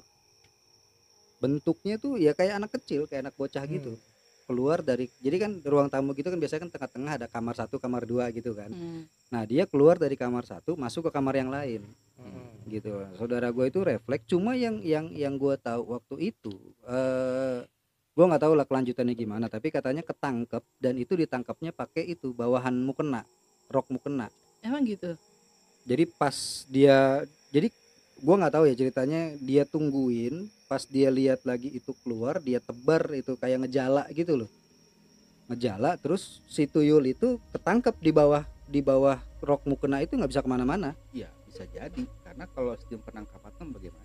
[1.41, 3.97] Bentuknya tuh ya kayak anak kecil, kayak anak bocah gitu.
[4.45, 8.05] Keluar dari jadi kan ruang tamu gitu kan biasanya kan tengah-tengah ada kamar satu, kamar
[8.05, 8.69] dua gitu kan.
[8.69, 9.09] Hmm.
[9.33, 11.83] Nah, dia keluar dari kamar satu masuk ke kamar yang lain
[12.17, 12.65] Hmm.
[12.73, 12.91] gitu.
[13.21, 14.25] Saudara gue itu refleks.
[14.25, 16.55] Cuma yang yang yang gue tahu waktu itu
[16.89, 17.61] eh
[18.17, 22.73] gue nggak tahu lah kelanjutannya gimana tapi katanya ketangkep dan itu ditangkapnya pakai itu bawahan
[22.73, 23.29] mukena
[23.69, 24.33] rok mukena
[24.65, 25.13] emang gitu?
[25.85, 27.69] Jadi pas dia jadi
[28.17, 33.13] gue nggak tahu ya ceritanya dia tungguin pas dia lihat lagi itu keluar dia tebar
[33.13, 34.51] itu kayak ngejala gitu loh.
[35.53, 40.41] Ngejala terus si tuyul itu ketangkep di bawah di bawah rok mukena itu nggak bisa
[40.41, 40.97] ke mana-mana.
[41.13, 44.05] Iya bisa jadi karena kalau sistem penangkapan kan bagaimana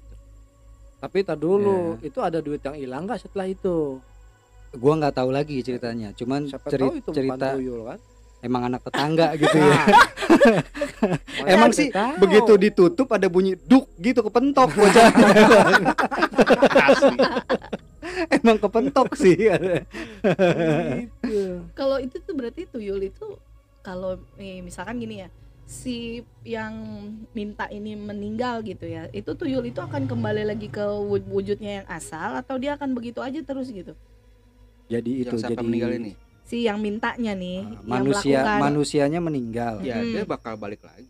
[1.02, 2.08] Tapi tar dulu, Iya.
[2.08, 4.00] itu ada duit yang hilang nggak setelah itu?
[4.72, 8.00] gua nggak tahu lagi ceritanya cuman Siapa ceri- tahu itu cerita tuyul kan?
[8.40, 9.78] emang anak tetangga gitu ya
[11.44, 12.16] Emang sih tahu.
[12.18, 15.12] begitu ditutup ada bunyi duk gitu kepentok bocah
[16.88, 17.18] Asli.
[18.38, 19.70] emang kepentok sih Gitu.
[21.74, 23.38] kalau itu tuh berarti tuyul itu
[23.82, 25.28] kalau eh, misalkan gini ya
[25.72, 26.76] si yang
[27.32, 29.08] minta ini meninggal gitu ya.
[29.16, 30.84] Itu tuyul itu akan kembali lagi ke
[31.32, 33.96] wujudnya yang asal atau dia akan begitu aja terus gitu?
[34.92, 36.12] Jadi itu yang siapa jadi meninggal ini?
[36.44, 38.60] Si yang mintanya nih uh, yang manusia melakukan.
[38.60, 39.74] manusianya meninggal.
[39.80, 40.12] Ya Mm-mm.
[40.12, 41.08] dia bakal balik lagi.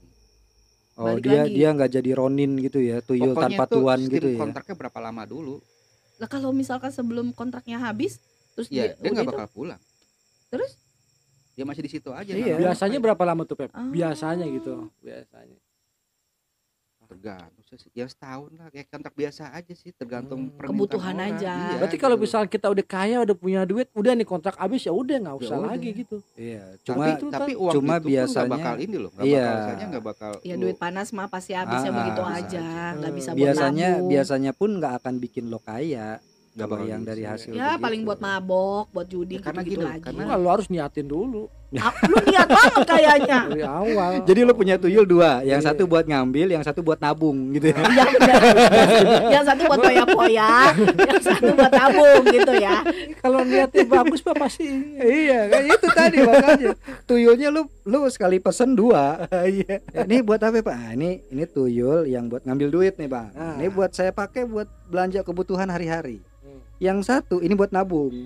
[0.93, 1.53] Oh balik dia lagi.
[1.57, 4.37] dia nggak jadi ronin gitu ya tuyul pokoknya tanpa itu tuan gitu ya?
[4.37, 5.57] kontraknya berapa lama dulu?
[6.21, 8.21] Lah kalau misalkan sebelum kontraknya habis
[8.53, 9.81] terus ya dia udah nggak itu, bakal pulang.
[10.53, 10.77] Terus
[11.51, 12.55] dia masih di situ aja Iya.
[12.55, 13.71] namanya Biasanya berapa lama tuh Pep?
[13.71, 13.87] Oh.
[13.87, 14.87] Biasanya gitu.
[14.99, 15.57] Biasanya.
[17.01, 17.59] tergantung
[17.91, 20.63] ya setahun lah kayak kontrak biasa aja sih tergantung Hmm.
[20.63, 21.35] Kebutuhan orang.
[21.35, 21.53] aja.
[21.67, 22.23] Iya, Berarti kalau gitu.
[22.23, 25.59] misalnya kita udah kaya, udah punya duit, udah nih kontrak habis ya udah nggak usah
[25.59, 25.69] udah.
[25.69, 26.23] lagi gitu.
[26.33, 29.43] iya tapi cuma itu tapi uang cuma itu biasanya- nggak bakal ini loh nggak Iya.
[29.43, 33.11] bakal misalnya nggak bakal ya duit panas mah pasti habisnya Ah, begitu bisa aja nggak
[33.13, 36.07] bisa buat biasanya biasanya pun nggak akan bikin lo kaya
[36.53, 37.83] bakal yang dari hasil ya begitu.
[37.83, 40.03] paling buat mabok buat judi Ya, karena gitu, -gitu gini, lagi.
[40.03, 44.11] karena- lu harus niatin dulu lu niat banget kayaknya dari awal.
[44.21, 45.71] jadi lo punya tuyul dua yang Iya.
[45.71, 48.41] satu buat ngambil yang satu buat nabung gitu ya benar.
[49.29, 50.51] yang satu buat poya-poya,
[50.99, 52.83] yang satu buat tabung gitu ya.
[53.17, 56.71] kalau niatnya bagus Pak pasti iya kan itu tadi makanya
[57.03, 62.03] tuyulnya lu lu sekali pesen dua iya ini buat apa pak Ah, ini ini tuyul
[62.03, 63.55] yang buat ngambil duit nih bang Ah.
[63.55, 66.57] ini buat saya pakai buat belanja kebutuhan hari-hari Hmm.
[66.79, 68.25] yang satu ini buat nabung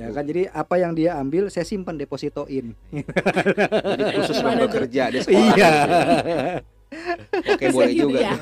[0.00, 5.18] ya kan jadi apa yang dia ambil saya simpan depositoin jadi khusus untuk kerja di
[5.20, 5.70] sekolah iya
[7.46, 8.34] oke boleh Gitu juga ya.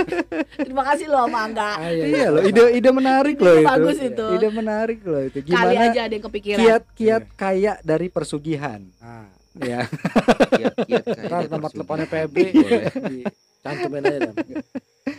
[0.60, 1.70] Terima kasih loh Mas Angga.
[1.74, 4.26] Ah, iya, iya loh ide ide menarik loh itu bagus itu.
[4.34, 6.58] ide menarik loh itu Kali gimana aja ada yang kepikiran.
[6.58, 9.88] kiat-kiat kaya dari persugihan Nah, ya
[10.50, 12.84] kiat-kiat gitu tempat teleponnya PB Boleh.
[13.00, 14.36] dicantumin aja dan.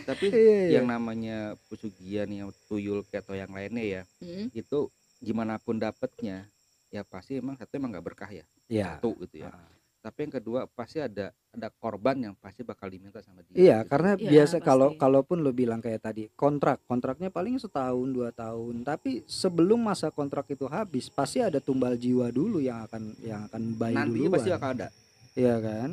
[0.04, 0.70] tapi Iya, iya.
[0.78, 4.46] yang namanya pesugihan yang tuyul kayak atau yang lainnya ya Hmm.
[4.52, 4.86] itu
[5.18, 6.46] gimana pun dapatnya
[6.88, 9.52] ya pasti emang satu emang nggak berkah ya ya satu gitu ya
[9.98, 13.90] tapi yang kedua pasti ada ada korban yang pasti bakal diminta sama dia Iya, gitu.
[13.90, 14.64] karena Iya, biasa pasti.
[14.64, 18.86] kalau kalaupun lo bilang kayak tadi kontrak, kontraknya paling setahun dua tahun.
[18.86, 23.74] Tapi sebelum masa kontrak itu habis, pasti ada tumbal jiwa dulu yang akan yang akan
[23.74, 24.32] bayi nanti duluan.
[24.32, 24.88] pasti bakal ada
[25.34, 25.90] Iya kan?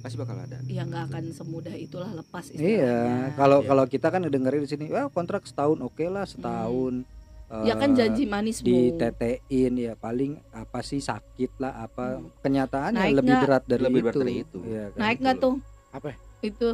[0.00, 3.32] pasti bakal ada Ya nggak akan semudah itulah lepas Iya.
[3.32, 3.66] Kalau Iya.
[3.66, 7.08] kalau kita kan dengerin di sini, wah kontrak setahun oke lah setahun.
[7.50, 8.70] Ya kan Eh, janji manis Bu.
[8.70, 12.30] ditetein ya paling apa sih sakit lah apa Hmm.
[12.38, 13.42] kenyataannya Naik lebih nggak?
[13.42, 14.04] berat dari Lebih itu.
[14.04, 14.58] berat dari itu.
[14.62, 15.00] Iya kan?
[15.00, 15.54] Naik nggak tuh?
[15.90, 16.08] Apa?
[16.40, 16.68] Itu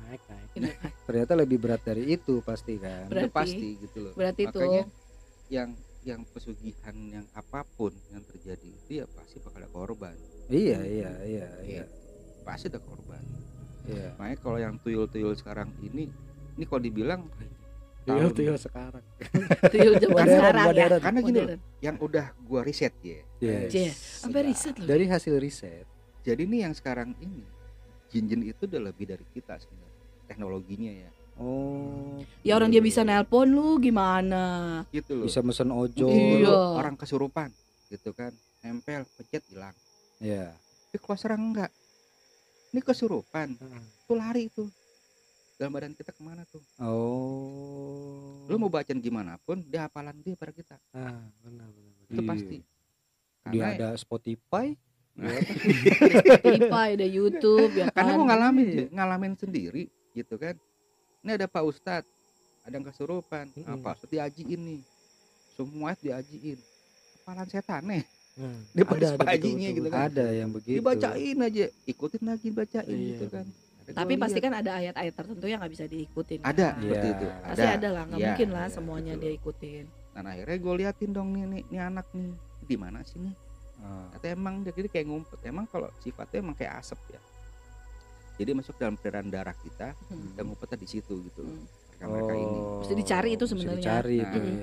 [0.00, 0.48] Naik, naik.
[1.06, 3.04] Ternyata lebih berat dari itu pasti kan.
[3.04, 4.82] Itu Berarti- pasti gitu loh berarti makanya
[5.48, 10.14] yang yang pesugihan yang apa pun yang terjadi itu ya pasti bakal ada korban
[10.46, 11.84] Iya iya iya iya.
[12.40, 13.20] pasti ada korban
[13.84, 14.14] Iya.
[14.14, 16.06] makanya kalau yang tuyul-tuyul sekarang ini
[16.52, 17.26] ini kalau dibilang
[18.10, 19.04] Tuyul tahun- tuyul sekarang.
[19.72, 20.66] tuyul zaman Modern, sekarang ya.
[20.66, 21.00] modern.
[21.00, 21.60] Karena gini Modern.
[21.80, 23.68] yang udah gua riset ya Yes.
[23.68, 24.86] Cie, sampai riset loh.
[24.86, 25.86] Dari hasil riset.
[26.20, 27.40] jadi nih yang sekarang ini
[28.06, 29.96] jin-jin itu udah lebih dari kita sebenarnya
[30.26, 32.20] teknologinya ya Oh.
[32.42, 34.84] Ya orang dia bisa nelpon lu gimana?
[34.90, 36.12] gitu loh Bisa mesen ojol.
[36.12, 36.52] Iya.
[36.76, 37.48] orang kesurupan
[37.88, 38.28] gitu kan
[38.60, 39.72] nempel pencet hilang
[40.18, 40.52] Iya.
[40.84, 41.72] tapi kalau serang enggak
[42.68, 43.82] ini kesurupan Heeh.
[44.04, 44.68] tuh lari itu
[45.60, 48.48] dalam badan kita ke mana tuh Oh.
[48.48, 51.68] lu mau bacaan gimana pun dia hafalan dia pada kita Ah, benar benar.
[51.68, 52.08] benar.
[52.08, 52.26] itu Iya.
[52.26, 52.58] pasti
[53.42, 54.66] Dia karena ada Spotify.
[55.20, 58.16] Spotify, ada YouTube ya karena kan.
[58.16, 58.84] gua ngalamin Iya.
[58.90, 60.56] Ngalamin sendiri gitu kan
[61.20, 62.08] ini ada Pak Ustadz
[62.60, 63.80] ada yang kesurupan nah, Mm-mm.
[63.80, 64.80] Pak Ustadz diajiin nih
[65.52, 66.58] semua diajiin
[67.18, 70.00] hafalan setan nih Nah, Dia pada ada, ada, betul, gitu kan.
[70.06, 70.76] Ada yang begitu.
[70.78, 73.46] dibacain aja ikutin lagi bacain Iya, gitu kan
[73.92, 74.46] Tapi pasti lihat.
[74.46, 76.38] kan ada ayat-ayat tertentu yang nggak bisa diikutin.
[76.38, 76.48] kan.
[76.48, 76.80] ada Iya.
[76.80, 79.22] seperti itu Pasti ada lah, nggak Iya, mungkin lah iya, semuanya betul.
[79.22, 79.84] dia ikutin.
[80.10, 82.28] dan akhirnya gue liatin dong nih nih, nih anak nih
[82.62, 83.34] di mana sih nih
[83.78, 84.12] Ah.
[84.12, 87.20] kata emang dia jadi kayak ngumpet emang kalau sifatnya emang kayak asap ya
[88.36, 90.34] jadi masuk dalam peredaran darah kita Hmm.
[90.34, 91.64] dan ngumpetnya di situ gitu Hmm.
[92.02, 93.82] Mereka mereka ini Oh, Mesti dicari itu mesti sebenarnya.
[93.82, 94.24] Dicari Nah.
[94.24, 94.54] itu ya.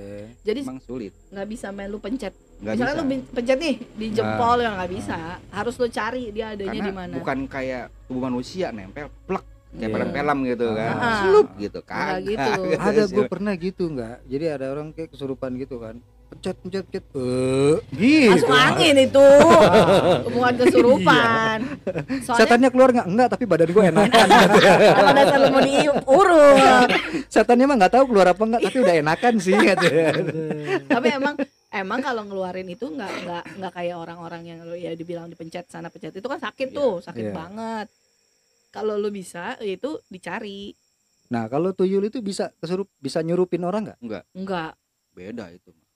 [0.43, 2.33] Jadi emang sulit nggak bisa main lu pencet.
[2.57, 4.63] nggak Misalnya bisa lu pencet nih di jempol Nah.
[4.63, 5.17] yang nggak bisa.
[5.51, 7.13] Harus lu cari dia adanya di mana.
[7.13, 9.93] bukan kayak tubuh manusia nempel plek kayak Iya.
[9.93, 11.19] pada film gitu kan Ah.
[11.21, 12.51] slup gitu kan gitu.
[12.75, 14.17] Ada gue pernah gitu nggak?
[14.25, 15.95] Jadi ada orang kayak kesurupan gitu kan.
[16.27, 19.27] Pencet pencet pencet eh gitu Masuk angin itu.
[20.27, 21.57] Hubungan kesurupan.
[22.21, 24.27] Soalnya setannya keluar nggak enggak tapi badan gue enakan
[24.97, 26.89] kalau dasar lu mau diurut.
[27.33, 30.07] setannya mah nggak tahu keluar apa enggak tapi udah enakan sih katanya.
[30.85, 31.35] Tapi emang
[31.69, 35.87] emang kalau ngeluarin itu nggak nggak nggak kayak orang-orang yang lu ya dibilang dipencet sana
[35.87, 37.33] pencet itu kan sakit tuh, sakit Iya.
[37.33, 37.87] banget.
[38.69, 40.75] Kalau lu bisa itu dicari.
[41.27, 44.79] nah kalau tuyul itu bisa kesurup bisa nyurupin orang nggak Enggak.
[45.11, 45.86] beda itu mah.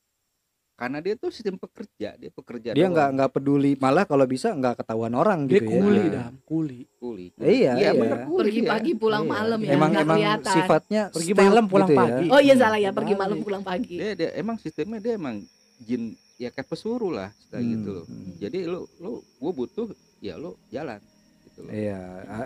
[0.74, 4.78] Karena dia tuh sistem pekerja dia pekerja dia nggak nggak peduli malah kalau bisa nggak
[4.78, 7.92] ketahuan orang dia gitu kuli ya dam kuli kuli Iya, iya.
[7.92, 8.72] bener, kuli Pergi dia.
[8.72, 9.32] pagi pulang Iya.
[9.32, 10.54] malam ya, emang emang kelihatan.
[10.54, 12.02] sifatnya Pergi malam, pulang gitu ya.
[12.02, 12.26] pagi.
[12.28, 13.22] Oh iya salah ya, pergi Balik.
[13.22, 13.96] malam pulang pagi.
[13.96, 15.36] dia, dia emang sistemnya dia emang
[15.80, 16.04] jin
[16.36, 18.32] ya kayak pesuruh lah kayak Hmm, gitu loh hmm.
[18.38, 20.98] jadi lu lu gua butuh ya lu jalan
[21.44, 22.00] gitu loh Iya,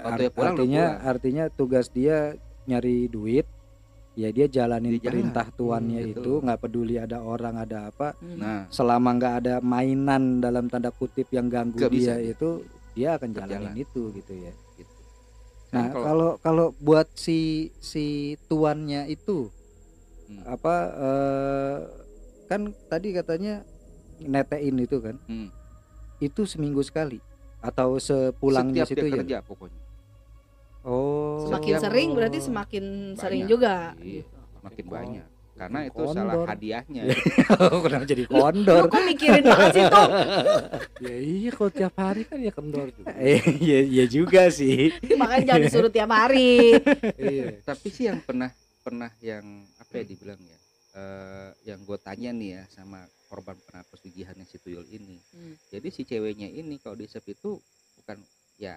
[0.04, 1.08] ar- dia pulang, artinya pulang.
[1.08, 2.18] artinya tugas dia
[2.66, 3.48] nyari duit,
[4.16, 5.10] ya dia jalanin Dia jalan.
[5.12, 8.36] perintah tuannya Hmm, itu, nggak peduli ada orang ada apa, Hmm.
[8.36, 12.16] nah selama nggak ada mainan dalam tanda kutip yang ganggu bisa.
[12.16, 14.54] dia itu, dia akan jalanin itu gitu ya.
[14.74, 14.92] gitu
[15.70, 17.40] Nah Kan kalau- kalau kalau buat si
[17.78, 18.06] si
[18.46, 19.52] tuannya itu
[20.26, 20.42] Hmm.
[20.48, 21.78] apa eh,
[22.46, 23.62] kan tadi katanya
[24.18, 25.52] netein itu kan, hmm,
[26.18, 27.20] itu seminggu sekali
[27.60, 29.18] atau sepulangnya setiap situ dia ya?
[29.20, 29.82] kerja pokoknya
[30.86, 31.42] Oh.
[31.44, 32.84] Semakin Setiap- sering berarti semakin
[33.16, 33.52] sering Banyak.
[33.52, 33.76] juga.
[33.98, 34.24] Iya,
[34.62, 36.16] makin Kon- banyak karena itu kondor.
[36.20, 37.04] salah hadiahnya
[37.64, 38.86] Oh, kenapa jadi Lu kondor?
[38.86, 40.08] kok mikirin banget sih tuh?
[41.08, 44.92] ya iya kalau tiap hari kan ya kendor juga Eh, Iya, iya juga sih.
[45.10, 46.76] Makanya jangan disuruh tiap hari.
[47.16, 49.48] iya tapi sih yang pernah pernah yang
[49.80, 50.58] apa ya dibilang ya
[50.94, 55.56] eh, yang gue tanya nih ya sama korban pernah pesugihan yang si tuyul ini Hmm.
[55.70, 57.64] jadi si ceweknya ini kalau disep itu
[57.96, 58.20] bukan
[58.56, 58.76] ya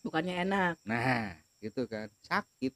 [0.00, 0.74] Bukannya enak.
[0.82, 2.70] nah gitu kan sakit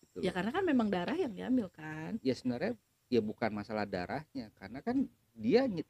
[0.00, 0.34] gitu Ya loh.
[0.34, 2.16] karena kan memang darah yang diambil kan.
[2.20, 2.72] ya sebenarnya
[3.06, 5.04] ya bukan masalah darahnya karena kan
[5.34, 5.88] dia nyet-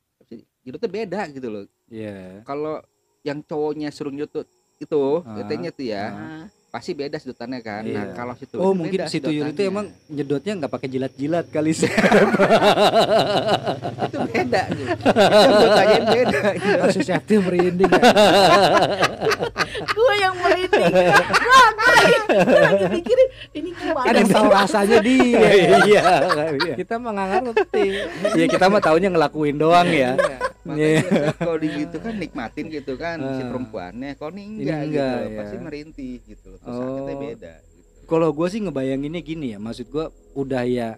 [0.62, 2.42] nyedotnya beda gitu loh Iya.
[2.42, 2.82] kalau
[3.22, 4.46] yang cowoknya suruh nyetut
[4.78, 8.16] itu Ah, tetenya tuh ya Nah, pasti beda sedotannya kan nah Iya.
[8.16, 11.84] kalau situ Oh, mungkin si tuyul itu emang nyedotnya nggak pakai jilat-jilat kali sih.
[14.02, 14.92] itu beda gitu.
[15.44, 16.80] itu tanyain beda gitu.
[16.80, 18.00] masih safety merinding ya
[19.92, 20.84] gue yang merinding.
[21.42, 24.34] Wah, gue lagi mikirin ini gimana kan yang sih?
[24.34, 25.40] tahu rasanya dia
[25.82, 26.02] Iya,
[26.56, 26.74] iya.
[26.74, 27.86] kita mah nggak ngerti
[28.32, 30.16] Ya kita mah taunya ngelakuin doang ya.
[30.62, 33.46] Makanya biasanya kalau di gitu kan nikmatin gitu kan si Ah.
[33.46, 35.36] perempuannya kalau ini Ini enggak, gitu loh, ya.
[35.36, 37.20] pasti merintih gitu sakitnya Oh.
[37.20, 38.04] beda gitu.
[38.04, 40.88] Kalau gue sih ngebayanginnya gini ya, maksud gue udah ya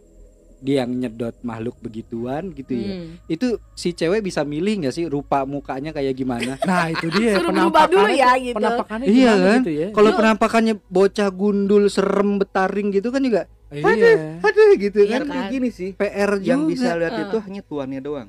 [0.57, 2.91] dia yang nyedot makhluk begituan gitu ya.
[2.97, 3.21] Hmm.
[3.27, 6.57] Itu si cewek bisa milih nggak sih rupa mukanya kayak gimana?
[6.65, 8.57] nah itu dia Suruh berubah dulu ya gitu.
[8.57, 9.61] penampakannya Iya kan?
[9.61, 15.19] gitu ya Kalau penampakannya bocah gundul serem betaring gitu kan juga iya aduh gitu Iya
[15.19, 15.23] kan.
[15.23, 15.51] kan kan?
[15.51, 16.47] gini sih PR juga.
[16.47, 17.23] yang bisa lihat Ah.
[17.25, 18.29] itu hanya tuannya doang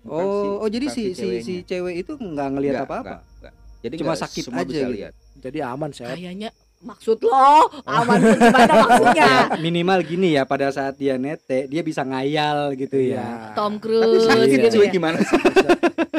[0.00, 3.00] Bukan si- Oh, oh jadi si si si cewek itu nggak ngelihat apa-apa.
[3.00, 3.52] enggak, enggak.
[3.80, 4.94] jadi Cuma enggak sakit semua aja bisa gitu.
[4.94, 9.26] lihat jadi aman saya Kayaknya maksud lo aman gimana maksudnya?
[9.50, 13.18] Ya, minimal gini ya pada saat dia nete dia bisa ngayal gitu ya.
[13.18, 13.28] Iya.
[13.52, 14.64] Tom tapi Cruise sakit Iya.
[14.64, 14.88] gitu ya.
[14.88, 15.38] gimana sih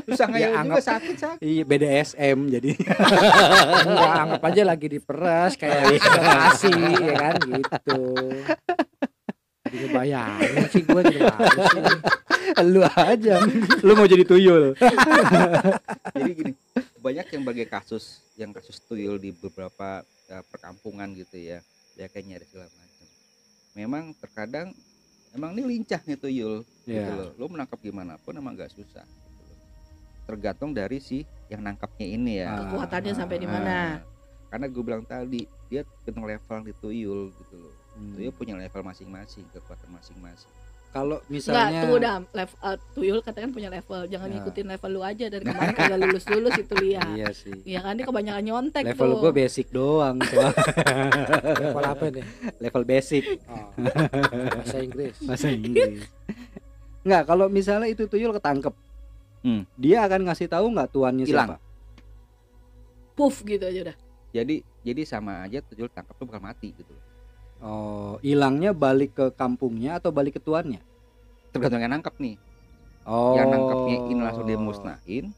[0.05, 2.71] susah Ya, ngayal juga anggap- sakit sakit Iya BDSM jadi.
[3.87, 7.99] Enggak, anggap aja lagi diperas kayak kasih ya kan gitu
[9.69, 13.35] jadi bayangin sih gue gitu sih lu aja.
[13.79, 14.73] lu mau jadi tuyul.
[16.11, 16.51] jadi gini
[16.99, 21.59] banyak yang bagai kasus yang kasus tuyul di beberapa eh, perkampungan gitu ya
[21.95, 23.07] ya kayaknya ada segala macam
[23.73, 24.67] memang terkadang
[25.31, 27.13] emang ini lincah nih tuyul gitu Iya.
[27.13, 29.59] loh lo menangkap gimana pun emang nggak susah gitu loh.
[30.25, 32.57] tergantung dari si yang nangkapnya ini ya Ah.
[32.67, 33.65] Kekuatannya sampai di mana?
[33.65, 33.91] Nah,
[34.49, 38.15] karena gue bilang tadi dia hitung level di tuyul gitu loh Hmm.
[38.15, 40.49] tuyul punya level masing-masing kekuatan masing-masing
[40.89, 42.17] Kalau Enggak, misalnya tunggu dah.
[42.33, 44.09] Level uh, tuyul katakan punya level.
[44.09, 44.33] Jangan Ya.
[44.41, 47.13] ngikutin level lu aja dari kemarin kagak lulus-lulus itu lihat.
[47.13, 47.53] Iya sih.
[47.61, 49.19] Iya kan dia kebanyakan nyontek Level tuh.
[49.21, 50.17] gue basic doang,
[51.61, 52.25] level apa nih
[52.57, 53.69] level basic oh,
[54.57, 56.09] bahasa Inggris bahasa Inggris.
[57.05, 58.73] Enggak, kalau misalnya itu tuyul ketangkep.
[59.39, 59.63] Hmm.
[59.77, 61.53] Dia akan ngasih tahu nggak tuannya Hilang.
[61.53, 61.57] siapa?
[63.13, 63.97] Puff gitu aja udah.
[64.29, 67.03] jadi jadi sama aja tuyul tangkap tuh bakal mati gitu loh
[67.59, 70.79] Oh, hilangnya balik ke kampungnya atau balik ke tuannya?
[71.49, 72.37] tergantung yang nangkap nih
[73.09, 73.33] Oh.
[73.33, 75.33] yang nangkapnya ini langsung dimusnahin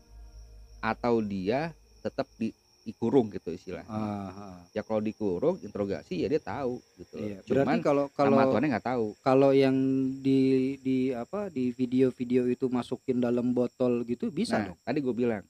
[0.84, 1.72] atau dia
[2.04, 2.52] tetap di
[2.82, 4.58] dikurung gitu istilahnya Ah, ah.
[4.76, 7.16] ya kalau dikurung interogasi ya dia tahu gitu.
[7.16, 9.78] Iya, berarti cuman kalau kalau kalau tuannya nggak tahu kalau yang
[10.20, 10.40] di
[10.82, 14.80] di apa di video-video itu masukin dalam botol gitu bisa nah dong.
[14.84, 15.46] tadi gue bilang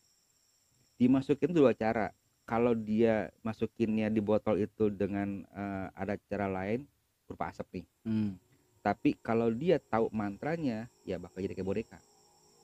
[1.00, 2.12] dimasukin dua cara
[2.52, 6.84] kalau dia masukinnya di botol itu dengan eh, ada cara lain
[7.24, 8.36] berupa asap nih Hmm.
[8.82, 12.00] tapi kalau dia tahu mantranya ya bakal jadi kayak boneka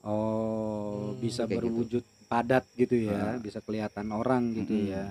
[0.03, 1.67] Oh, Hmm, bisa kayak gitu.
[1.67, 3.37] berwujud padat gitu ya, Ah.
[3.37, 4.91] bisa kelihatan orang gitu Mm-mm.
[4.91, 5.05] ya.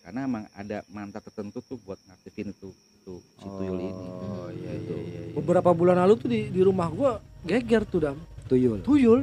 [0.00, 4.70] karena emang ada mantra tertentu tuh buat ngaktifin itu itu si tuyul ini Oh, iya
[4.76, 4.92] Gitu.
[4.92, 5.20] iya iya.
[5.24, 5.34] iya.
[5.34, 8.16] Beberapa bulan lalu tuh di, di rumah gua geger tuh dam.
[8.44, 8.84] tuyul.
[8.84, 9.20] Tuyul,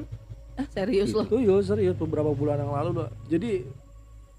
[0.54, 3.10] Ah, serius loh tuyul serius beberapa bulan yang lalu loh.
[3.26, 3.62] Jadi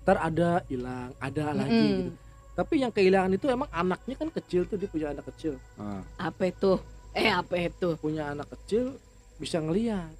[0.03, 1.99] ntar ada hilang, ada lagi Mm-mm.
[2.01, 2.13] gitu.
[2.53, 6.03] Tapi yang kehilangan itu emang anaknya kan kecil tuh dia punya anak kecil, Ah.
[6.21, 6.77] apa itu
[7.13, 8.99] eh apa itu punya anak kecil
[9.37, 10.11] bisa ngelihat.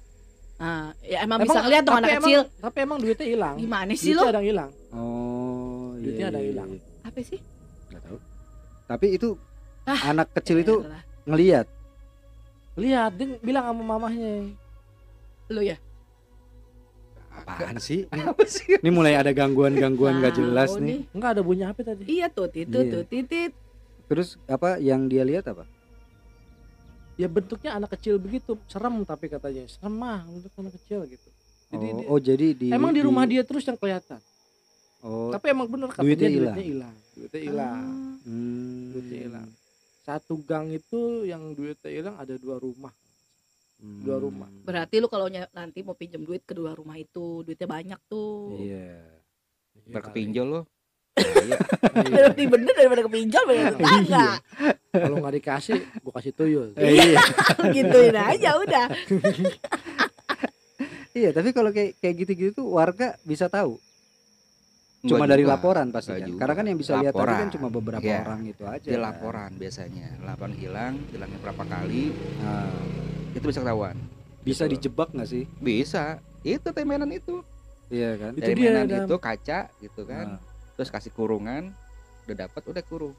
[0.55, 3.55] ah ya emang, bisa ngeliat dong anak emang- kecil Tapi emang duitnya hilang.
[3.57, 4.71] gimana sih Duitnya lo ada yang hilang.
[4.89, 6.01] Oh, iya.
[6.01, 6.69] Duitnya ada iya, hilang.
[6.71, 6.81] iya.
[7.03, 7.39] apa sih
[7.89, 8.17] Nggak tahu.
[8.85, 9.29] Tapi itu
[9.83, 11.03] Ah, anak kecil itu Elah.
[11.25, 11.67] ngelihat.
[12.73, 14.47] Lihat dia bilang sama mamahnya.
[15.45, 15.75] lu ya
[17.43, 18.07] Apaan sih?
[18.07, 20.99] Ini, apa sih ini mulai ada gangguan-gangguan nggak jelas Tahu nih.
[21.11, 22.03] Enggak ada bunyi apa tadi?
[22.07, 22.91] iya tuh titit Iya.
[22.91, 23.51] tuh titit
[24.03, 25.63] Terus apa yang dia lihat apa?
[27.13, 29.63] Ya bentuknya anak kecil begitu, serem tapi katanya.
[29.65, 31.29] Serem mah untuk anak kecil gitu.
[31.69, 34.21] Jadi oh, dia- oh, jadi di emang di rumah dia terus yang kelihatan.
[35.03, 36.57] Oh, Tapi emang bener katanya duitnya duitnya hilang.
[36.63, 36.95] hilang.
[37.13, 37.75] Duitnya hilang.
[37.75, 38.23] Ah.
[38.23, 38.81] hmm.
[38.93, 39.47] Duitnya hilang.
[40.03, 42.93] Satu gang itu yang duitnya hilang ada dua rumah.
[43.83, 43.99] Hmm.
[43.99, 44.47] Dua rumah.
[44.63, 49.19] berarti lu kalau nanti mau pinjam duit kedua rumah itu duitnya banyak tuh Iya.
[49.85, 50.61] berkepinjol lo
[51.13, 51.45] Bahaya.
[51.45, 51.57] Iya.
[52.09, 54.27] Berarti bener daripada kepinjam ya tetangga
[54.89, 56.67] Kalau nggak dikasih, gua kasih tuyul.
[56.73, 57.19] Eh, iya.
[57.75, 58.87] Gituin aja udah
[61.13, 63.77] iya, tapi kalau kayak kayak gitu-gitu tuh warga bisa tahu.
[65.03, 65.53] Cuma dari juga.
[65.53, 66.23] laporan pasti kan.
[66.23, 66.39] juga.
[66.39, 68.23] Karena kan yang bisa lihat tadi kan cuma beberapa Iya.
[68.23, 68.87] orang itu aja.
[68.87, 72.09] dia laporan biasanya laporan hilang hilangnya berapa kali
[72.39, 72.71] Nah,
[73.33, 73.95] itu bisa ketahuan
[74.41, 74.71] bisa Gitu.
[74.77, 75.43] dijebak nggak sih?
[75.57, 76.03] bisa
[76.41, 77.41] itu temenan itu
[77.87, 78.31] Iya kan?
[78.33, 80.39] Itu dari dia, itu kaca gitu kan Nah,
[80.73, 81.69] terus kasih kurungan
[82.23, 83.13] udah dapat udah kurung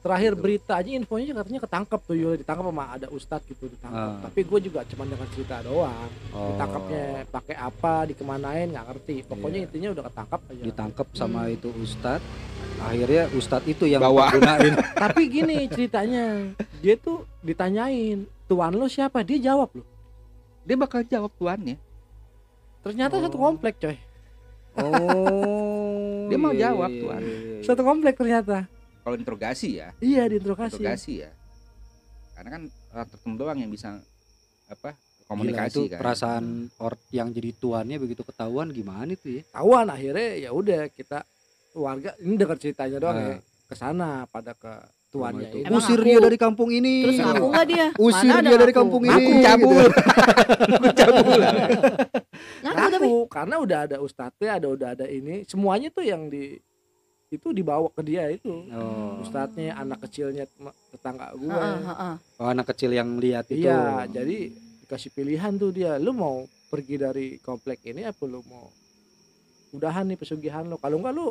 [0.00, 0.40] Terakhir Gitu.
[0.40, 4.08] berita aja infonya katanya ketangkep tuyul, ditangkap sama ada ustadz gitu ditangkap.
[4.08, 4.16] Ah.
[4.24, 6.08] Tapi gue juga cuma dengar cerita doang.
[6.32, 9.16] oh, Ditangkapnya pakai apa, dikemanain nggak ngerti.
[9.28, 9.66] Pokoknya Iya.
[9.68, 10.62] intinya udah ketangkap aja.
[10.64, 11.52] ditangkap sama Hmm.
[11.52, 12.20] itu ustad.
[12.80, 14.32] Akhirnya ustad itu yang Bawa.
[14.32, 14.72] gunain.
[15.04, 16.48] Tapi gini ceritanya,
[16.80, 19.86] dia tuh ditanyain tuan lo siapa, dia jawab loh.
[20.60, 21.78] dia bakal jawab tuannya
[22.80, 23.22] Ternyata Oh.
[23.22, 23.96] satu komplek coy,
[24.74, 26.26] Oh.
[26.26, 27.20] Dia mau iya, jawab, iya, Tuan.
[27.20, 27.62] iya, iya.
[27.62, 28.58] satu komplek ternyata.
[29.00, 30.76] kalau interogasi ya Iya diinterogasi.
[30.76, 31.30] interogasi ya
[32.32, 33.88] karena kan orang tertentu doang yang bisa
[34.66, 36.44] apa Gila, komunikasi itu kan perasaan
[36.76, 39.42] or yang jadi tuannya begitu ketahuan gimana itu ya?
[39.50, 41.24] Tahuan akhirnya ya udah kita
[41.72, 43.24] warga ini dengar ceritanya doang Ah.
[43.26, 44.72] ya ke sana pada ke
[45.10, 45.56] tuannya Itu.
[45.62, 46.94] Emang Usir aku- dia dari kampung ini.
[47.02, 47.26] terus gitu.
[47.26, 49.10] ngaku nggak dia Usir Mana dia dari kampung ini.
[49.12, 49.84] Ngaku cabul
[51.00, 51.40] cabul
[52.60, 56.56] ngaku tapi karena udah ada ustadznya ada udah ada ini semuanya tuh yang di
[57.28, 59.18] itu dibawa ke dia itu Oh.
[59.20, 60.46] ustadznya anak kecilnya
[60.88, 62.14] tetangga gue heeh.
[62.36, 63.62] Oh, anak kecil yang lihat itu.
[63.62, 64.50] iya jadi
[64.80, 68.66] dikasih pilihan tuh dia lu mau pergi dari komplek ini apa lu mau
[69.70, 71.30] udahan nih pesugihan lo kalau enggak lu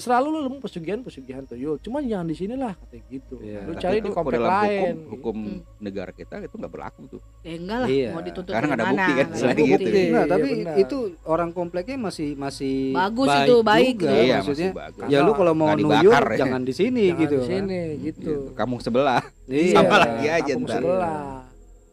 [0.00, 3.60] terserah lu pesugihan pesugihan tuyul cuman jangan di sini lah katanya gitu Iya.
[3.62, 5.60] lu cari di komplek lain hukum, hukum Hmm.
[5.78, 8.08] negara kita itu nggak berlaku tuh ya enggak lah Iya.
[8.10, 9.68] mau dituntut Karena ada mana bukti kan, selain bukti.
[9.68, 9.84] gitu.
[9.84, 10.74] Enggak, Iya, tapi benar.
[10.78, 14.08] itu orang kompleknya masih masih Bagus itu, baik juga.
[14.08, 14.16] gitu.
[14.18, 14.70] iya maksudnya.
[14.72, 16.38] bagus Ya lu kalau mau nuyul ya.
[16.38, 17.36] jangan di sini Jangan gitu.
[17.36, 17.50] di kan.
[17.52, 18.34] sini gitu gitu.
[18.54, 19.76] kampung sebelah Iya.
[19.76, 21.20] Sama lagi aja kampung sebelah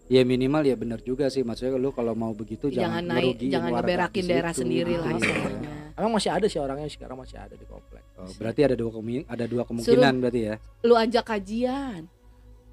[0.07, 3.71] Ya minimal ya benar juga sih maksudnya lu kalau mau begitu jangan jangan, naik jangan
[3.73, 4.61] ngeberakin daerah situ.
[4.63, 5.19] sendiri lah Iya.
[5.19, 8.89] istilahnya emang masih ada sih orangnya sekarang masih ada di komplek Oh, berarti ada dua
[8.91, 10.55] kemi- ada dua kemungkinan berarti ya.
[10.81, 12.05] lu ajak kajian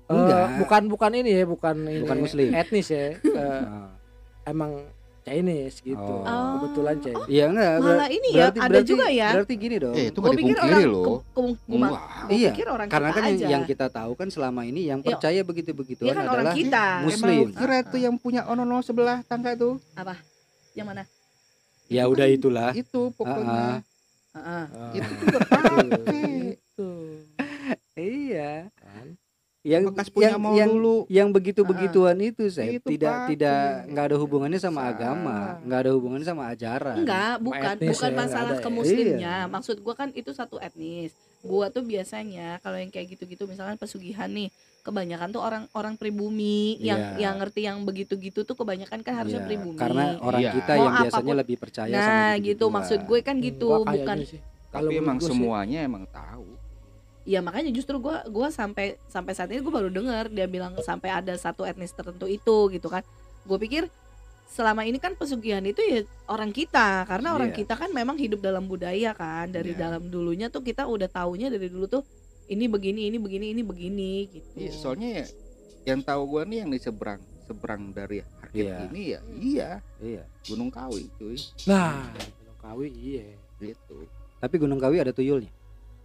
[0.05, 0.37] Enggak.
[0.37, 2.53] Eh, bukan bukan ini ya bukan ini Bukan muslim.
[2.53, 3.89] etnis ya Nah,
[4.53, 4.85] emang
[5.23, 6.61] Chinese gitu Oh.
[6.61, 7.73] kebetulan Chinese Iya enggak.
[7.75, 9.95] ber- malah ini ya berarti- ada berarti- juga ya Berarti gini dong.
[9.95, 12.03] eh itu pikir dipungkiri orang loh ke, ke, gua- Wah.
[12.21, 13.47] gua Iya, orang Karena kita kan yang, aja.
[13.51, 15.07] yang kita tahu kan selama ini yang Iya.
[15.07, 17.37] percaya begitu-begituan Iya kan orang adalah kita Muslim.
[17.43, 19.81] Emang kira itu yang punya onono sebelah tangga tuh
[20.75, 21.09] yang mana
[21.87, 22.71] ya udah itulah.
[22.73, 23.85] itu pokoknya
[24.31, 24.65] Heeh.
[24.95, 25.87] itu juga pakai
[26.57, 26.91] itu
[27.95, 28.69] Iya.
[28.75, 29.07] kan
[29.65, 33.29] Yang bekas punya yang, mau yang, dulu yang begitu-begituan itu saya Itu tidak pakai.
[33.33, 34.93] tidak nggak ada hubungannya sama Salah.
[34.93, 36.97] agama, nggak ada hubungannya sama ajaran.
[37.01, 38.75] Enggak, bukan etnis bukan ya, masalah ada ke ya.
[38.77, 39.17] muslimnya.
[39.25, 39.37] Iya.
[39.49, 41.17] Maksud gua kan itu satu etnis.
[41.45, 44.49] Gua tuh biasanya kalau yang kayak gitu-gitu misalkan pesugihan nih,
[44.81, 47.29] kebanyakan tuh orang-orang pribumi yang Iya.
[47.29, 49.77] yang ngerti yang begitu-gitu tuh kebanyakan kan harusnya Iya, pribumi.
[49.77, 50.53] Karena orang Iya.
[50.57, 52.73] kita Mau yang biasanya apapun- lebih percaya sama Nah, gitu gitu-gituan.
[52.73, 54.17] maksud gue kan gitu, Enggak bukan.
[54.19, 54.41] Kalau
[54.73, 56.49] tapi menurut emang gua sih, semuanya emang tahu
[57.25, 61.09] ya makanya justru gua gua sampai sampai saat ini gua baru dengar dia bilang sampai
[61.09, 63.01] ada satu etnis tertentu itu gitu kan.
[63.45, 63.89] Gue pikir
[64.47, 67.59] selama ini kan pesugihan itu ya orang kita karena orang Iya.
[67.61, 69.89] kita kan memang hidup dalam budaya kan dari Iya.
[69.91, 72.03] dalam dulunya tuh kita udah taunya dari dulu tuh
[72.47, 74.49] ini begini ini begini ini begini gitu.
[74.55, 75.27] Iya, soalnya ya
[75.85, 78.77] yang tahu gua nih yang di seberang seberang dari Harkit Iya.
[78.87, 79.69] ini ya iya
[79.99, 80.23] Iya.
[80.45, 81.37] Gunung Kawi cuy
[81.67, 83.27] Nah, Gunung Kawi iya.
[83.59, 85.53] gitu Tapi Gunung Kawi ada tuyulnya?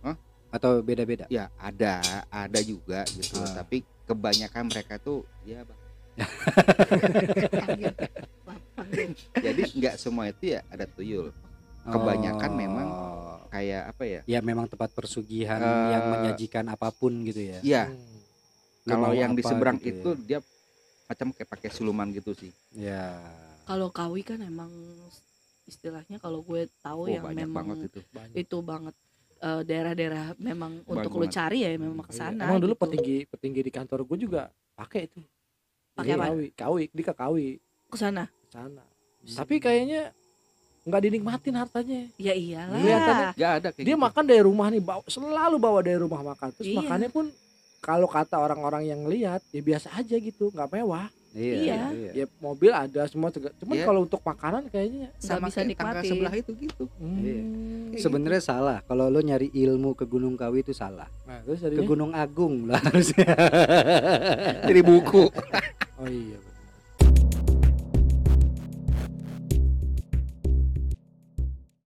[0.02, 0.16] Hah?
[0.50, 1.28] Atau beda-beda?
[1.28, 3.62] ya ada ada juga gitu Ah.
[3.62, 5.79] tapi kebanyakan mereka tuh ya bang.
[9.36, 11.32] Jadi nggak semua itu ya ada tuyul
[11.82, 13.40] Kebanyakan memang Oh.
[13.50, 17.60] kayak apa ya ya memang tempat persugihan Eh, yang menyajikan apa pun gitu ya.
[17.62, 17.98] ya Hmm.
[18.86, 20.40] Lu kalau yang di seberang gitu itu dia
[21.06, 23.18] macam kayak pakai suluman gitu sih Ya.
[23.64, 24.70] Kalau kawi kan emang
[25.64, 28.36] istilahnya kalau gue tahu oh yang banyak memang banget itu Banyak.
[28.36, 28.96] itu banget
[29.40, 31.34] eh, daerah-daerah memang untuk lu banget.
[31.34, 32.20] cari ya memang ke Iya.
[32.20, 32.44] sana.
[32.46, 32.84] Emang dulu gitu.
[32.86, 34.42] petinggi petinggi di kantor gue juga
[34.76, 35.22] pakai itu.
[36.00, 36.26] Pakai apa?
[36.32, 37.48] Kawi, kawi, ke kawi
[37.90, 38.24] ke sana.
[38.50, 38.84] sana.
[39.26, 40.14] Tapi kayaknya
[40.88, 42.02] nggak dinikmatin hartanya.
[42.16, 42.80] Ya iyalah.
[42.80, 44.02] Kelihatannya nggak ada kayak dia gitu.
[44.02, 46.50] makan dari rumah nih, bawa, selalu bawa dari rumah makan.
[46.56, 46.78] Terus Iya.
[46.82, 47.26] makannya pun
[47.80, 51.08] kalau kata orang-orang yang lihat ya biasa aja gitu, nggak mewah.
[51.32, 51.94] Iya.
[51.94, 52.12] Iya.
[52.14, 53.86] Ya mobil ada semua, segala- cuman Iya.
[53.86, 55.08] kalau untuk makanan kayaknya.
[55.12, 56.10] Nggak sama bisa kayak tangga nikmatin.
[56.10, 57.38] sebelah itu gitu Iya.
[57.40, 57.94] Hmm.
[57.96, 61.06] Sebenarnya salah kalau lo nyari ilmu ke Gunung Kawi itu salah.
[61.24, 63.30] Nah, terus Ke Gunung Agung lah harusnya.
[64.68, 65.30] jadi buku
[66.02, 66.38] oh iya.